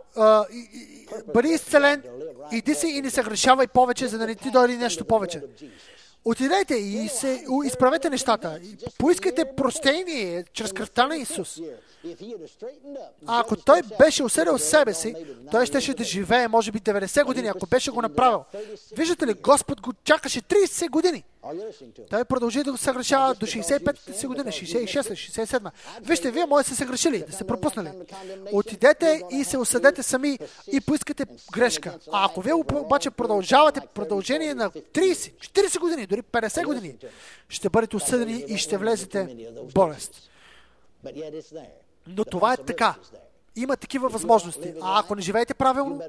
бъди 1.33 1.49
изцелен, 1.49 2.03
иди 2.51 2.75
си 2.75 2.87
и 2.87 3.01
не 3.01 3.09
се 3.09 3.23
грешавай 3.23 3.67
повече, 3.67 4.07
за 4.07 4.17
да 4.17 4.27
не 4.27 4.35
ти 4.35 4.51
дойде 4.51 4.77
нещо 4.77 5.05
повече. 5.05 5.41
Отидете 6.25 6.75
и 6.75 7.07
се 7.07 7.45
изправете 7.65 8.09
нещата. 8.09 8.59
Поискайте 8.97 9.45
прощение 9.57 10.43
чрез 10.53 10.73
кръвта 10.73 11.07
на 11.07 11.17
Исус. 11.17 11.59
А 13.27 13.39
ако 13.39 13.55
той 13.55 13.81
беше 13.99 14.23
усерил 14.23 14.57
себе 14.57 14.93
си, 14.93 15.15
той 15.51 15.65
щеше 15.65 15.93
да 15.93 16.03
живее, 16.03 16.47
може 16.47 16.71
би, 16.71 16.79
90 16.79 17.23
години, 17.23 17.47
ако 17.47 17.67
беше 17.67 17.91
го 17.91 18.01
направил. 18.01 18.43
Виждате 18.97 19.27
ли, 19.27 19.33
Господ 19.33 19.81
го 19.81 19.93
чакаше 20.03 20.41
30 20.41 20.89
години. 20.89 21.23
Той 22.09 22.25
продължи 22.25 22.63
да 22.63 22.71
го 22.71 22.77
съгрешава 22.77 23.35
до 23.35 23.45
65 23.45 24.27
години, 24.27 24.51
66, 24.51 25.01
67. 25.01 25.71
Вижте, 26.01 26.31
вие 26.31 26.45
може 26.45 26.63
да 26.63 26.69
се 26.69 26.75
съгрешили, 26.75 27.23
да 27.27 27.33
сте 27.33 27.47
пропуснали. 27.47 27.89
Отидете 28.51 29.21
и 29.31 29.43
се 29.43 29.57
осъдете 29.57 30.03
сами 30.03 30.39
и 30.71 30.81
поискате 30.81 31.25
грешка. 31.53 31.97
А 32.11 32.25
ако 32.25 32.41
вие 32.41 32.53
обаче 32.53 33.09
продължавате 33.11 33.81
продължение 33.93 34.53
на 34.55 34.69
30, 34.71 35.33
40 35.33 35.79
години, 35.79 36.07
дори 36.09 36.21
50 36.21 36.65
години, 36.65 36.95
ще 37.49 37.69
бъдете 37.69 37.95
осъдени 37.95 38.45
и 38.47 38.57
ще 38.57 38.77
влезете 38.77 39.37
в 39.69 39.73
болест. 39.73 40.29
Но 42.07 42.25
това 42.25 42.53
е 42.53 42.57
така. 42.57 42.95
Има 43.55 43.77
такива 43.77 44.09
възможности. 44.09 44.73
А 44.81 44.99
ако 44.99 45.15
не 45.15 45.21
живеете 45.21 45.53
правилно, 45.53 46.01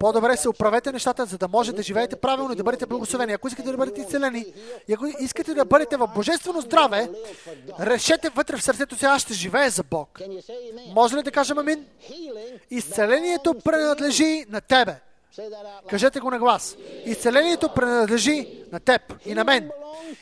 по-добре 0.00 0.36
се 0.36 0.48
оправете 0.48 0.92
нещата, 0.92 1.24
за 1.24 1.38
да 1.38 1.48
може 1.48 1.72
да 1.72 1.82
живеете 1.82 2.16
правилно 2.16 2.52
и 2.52 2.56
да 2.56 2.62
бъдете 2.62 2.86
благословени. 2.86 3.32
Ако 3.32 3.48
искате 3.48 3.70
да 3.70 3.76
бъдете 3.76 4.00
изцелени, 4.00 4.46
и 4.88 4.92
ако 4.92 5.06
искате 5.20 5.54
да 5.54 5.64
бъдете 5.64 5.96
в 5.96 6.10
божествено 6.14 6.60
здраве, 6.60 7.10
решете 7.80 8.28
вътре 8.28 8.56
в 8.56 8.62
сърцето 8.62 8.96
си, 8.96 9.04
аз 9.04 9.22
ще 9.22 9.34
живея 9.34 9.70
за 9.70 9.82
Бог. 9.82 10.20
Може 10.94 11.16
ли 11.16 11.22
да 11.22 11.30
кажем 11.30 11.58
амин? 11.58 11.86
Изцелението 12.70 13.54
принадлежи 13.64 14.44
на 14.48 14.60
тебе. 14.60 14.94
Кажете 15.88 16.20
го 16.20 16.30
на 16.30 16.38
глас. 16.38 16.76
Изцелението 17.04 17.68
принадлежи 17.74 18.64
на 18.72 18.80
теб 18.80 19.02
и 19.24 19.34
на 19.34 19.44
мен. 19.44 19.70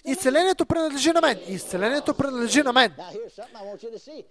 Изцелението 0.05 0.67
принадлежи 0.67 1.11
на 1.13 1.21
мен. 1.21 1.39
Изцелението 1.47 2.15
принадлежи 2.15 2.63
на 2.63 2.73
мен. 2.73 2.93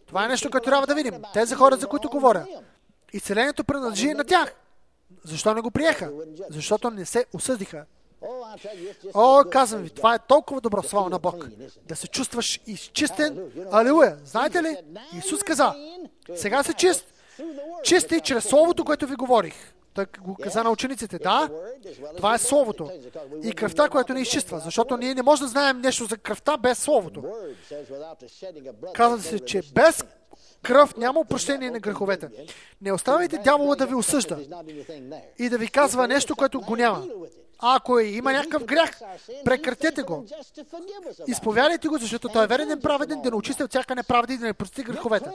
Това 0.08 0.26
е 0.26 0.28
нещо, 0.28 0.52
което 0.52 0.66
трябва 0.66 0.88
да 0.88 0.96
видим. 0.96 1.14
Тези 1.34 1.56
хора, 1.56 1.76
за 1.76 1.88
които 1.88 2.10
говоря. 2.10 2.46
Изцелението 3.14 3.64
принадлежи 3.64 4.14
на 4.14 4.24
тях. 4.24 4.54
Защо 5.24 5.54
не 5.54 5.62
го 5.62 5.72
приеха? 5.72 6.12
Защото 6.50 6.90
не 6.90 7.06
се 7.06 7.26
осъдиха. 7.34 7.86
О, 9.14 9.44
казвам 9.52 9.82
ви, 9.82 9.90
това 9.90 10.16
е 10.16 10.20
толкова 10.20 10.62
добро, 10.62 10.84
слава 10.84 11.10
на 11.10 11.20
Бог. 11.20 11.48
Да 11.86 11.96
се 11.96 12.08
чувстваш 12.08 12.62
изчистен. 12.68 13.52
Алилуя. 13.72 14.18
Знаете 14.26 14.64
ли? 14.64 14.78
Исус 15.18 15.44
каза, 15.44 15.74
сега 16.36 16.64
се 16.64 16.74
чист. 16.74 17.06
Чисти 17.84 18.22
чрез 18.22 18.44
Словото, 18.44 18.86
което 18.86 19.08
ви 19.08 19.16
говорих. 19.16 19.74
Той 19.94 20.06
го 20.22 20.36
каза 20.36 20.64
на 20.64 20.70
учениците. 20.70 21.20
Да, 21.20 21.50
това 22.18 22.36
е 22.36 22.38
Словото. 22.38 22.92
И 23.44 23.52
кръвта, 23.52 23.90
която 23.90 24.14
ни 24.14 24.22
изчиства. 24.22 24.60
Защото 24.60 24.98
ние 24.98 25.16
не 25.16 25.22
можем 25.22 25.46
да 25.46 25.50
знаем 25.50 25.82
нещо 25.82 26.06
за 26.06 26.18
кръвта 26.18 26.58
без 26.58 26.80
Словото. 26.80 27.24
Казва 28.94 29.22
се, 29.22 29.40
че 29.40 29.62
без 29.76 30.04
кръв 30.62 30.98
няма 30.98 31.20
упрощение 31.20 31.72
на 31.72 31.80
греховете. 31.80 32.30
Не 32.82 32.92
оставяйте 32.92 33.38
дявола 33.38 33.76
да 33.76 33.86
ви 33.86 33.96
осъжда 33.96 34.40
и 35.40 35.50
да 35.50 35.58
ви 35.58 35.68
казва 35.68 36.08
нещо, 36.08 36.36
което 36.36 36.62
го 36.62 36.76
няма. 36.76 37.08
А 37.60 37.76
ако 37.76 38.00
има 38.00 38.34
някакъв 38.34 38.64
грях, 38.64 39.00
прекратете 39.46 40.04
го. 40.04 40.26
Изповядайте 41.28 41.88
го, 41.88 41.98
защото 41.98 42.30
той 42.30 42.44
е 42.44 42.48
верен 42.48 42.72
и 42.72 42.80
праведен 42.80 43.22
да 43.22 43.30
не 43.30 43.36
очисти 43.36 43.64
от 43.64 43.70
всяка 43.70 43.96
неправда 43.96 44.34
и 44.34 44.38
да 44.38 44.46
не 44.46 44.54
прости 44.54 44.84
греховете. 44.84 45.30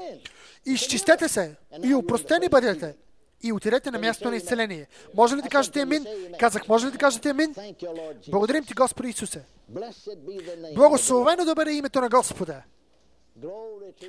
Изчистете 0.66 1.28
се 1.28 1.56
и 1.84 1.94
упростени 1.94 2.48
бъдете 2.48 2.94
и 3.43 3.53
отидете 3.53 3.91
на 3.91 3.99
място 3.99 4.30
на 4.30 4.36
изцеление. 4.36 4.86
Може 5.14 5.36
ли 5.36 5.43
да 5.43 5.49
кажете 5.49 5.80
амин? 5.80 6.07
Казах, 6.39 6.68
може 6.68 6.86
ли 6.86 6.91
да 6.91 6.99
кажете 6.99 7.28
амин? 7.28 7.55
Благодарим 8.28 8.64
ти, 8.64 8.74
Господи 8.74 9.09
Исусе. 9.09 9.45
Благословено 10.74 11.45
да 11.45 11.55
бъде 11.55 11.72
името 11.72 12.01
на 12.01 12.09
Господа. 12.09 12.62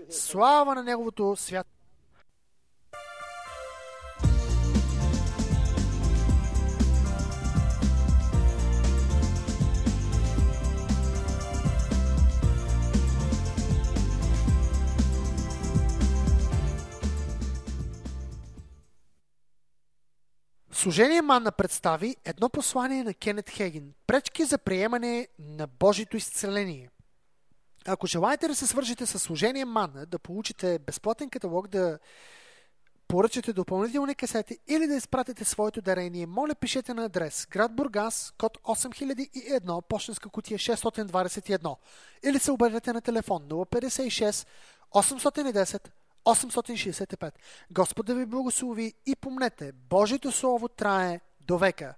Слава 0.09 0.75
на 0.75 0.83
Неговото 0.83 1.35
свят. 1.35 1.67
Служение 20.79 21.21
Манна 21.21 21.51
представи 21.51 22.15
едно 22.25 22.49
послание 22.49 23.03
на 23.03 23.13
Кенет 23.13 23.49
Хегин. 23.49 23.93
Пречки 24.07 24.45
за 24.45 24.57
приемане 24.57 25.27
на 25.39 25.67
Божито 25.67 26.17
изцеление. 26.17 26.89
Ако 27.87 28.07
желаете 28.07 28.47
да 28.47 28.55
се 28.55 28.67
свържете 28.67 29.05
с 29.05 29.19
служение 29.19 29.65
Манна, 29.65 30.05
да 30.05 30.19
получите 30.19 30.79
безплатен 30.79 31.29
каталог, 31.29 31.67
да 31.67 31.99
поръчате 33.07 33.53
допълнителни 33.53 34.15
касети 34.15 34.57
или 34.67 34.87
да 34.87 34.95
изпратите 34.95 35.45
своето 35.45 35.81
дарение, 35.81 36.27
моля 36.27 36.55
пишете 36.55 36.93
на 36.93 37.05
адрес 37.05 37.47
град 37.51 37.75
Бургас, 37.75 38.33
код 38.37 38.57
8001, 38.57 39.81
почтенска 39.87 40.29
кутия 40.29 40.57
621 40.57 41.75
или 42.23 42.39
се 42.39 42.51
обадете 42.51 42.93
на 42.93 43.01
телефон 43.01 43.43
056 43.43 44.47
810 44.93 45.87
865. 46.25 47.33
Господ 47.71 48.05
да 48.05 48.15
ви 48.15 48.25
благослови 48.25 48.93
и 49.05 49.15
помнете, 49.15 49.71
Божието 49.71 50.31
Слово 50.31 50.67
трае 50.67 51.19
до 51.41 51.57
века. 51.57 51.95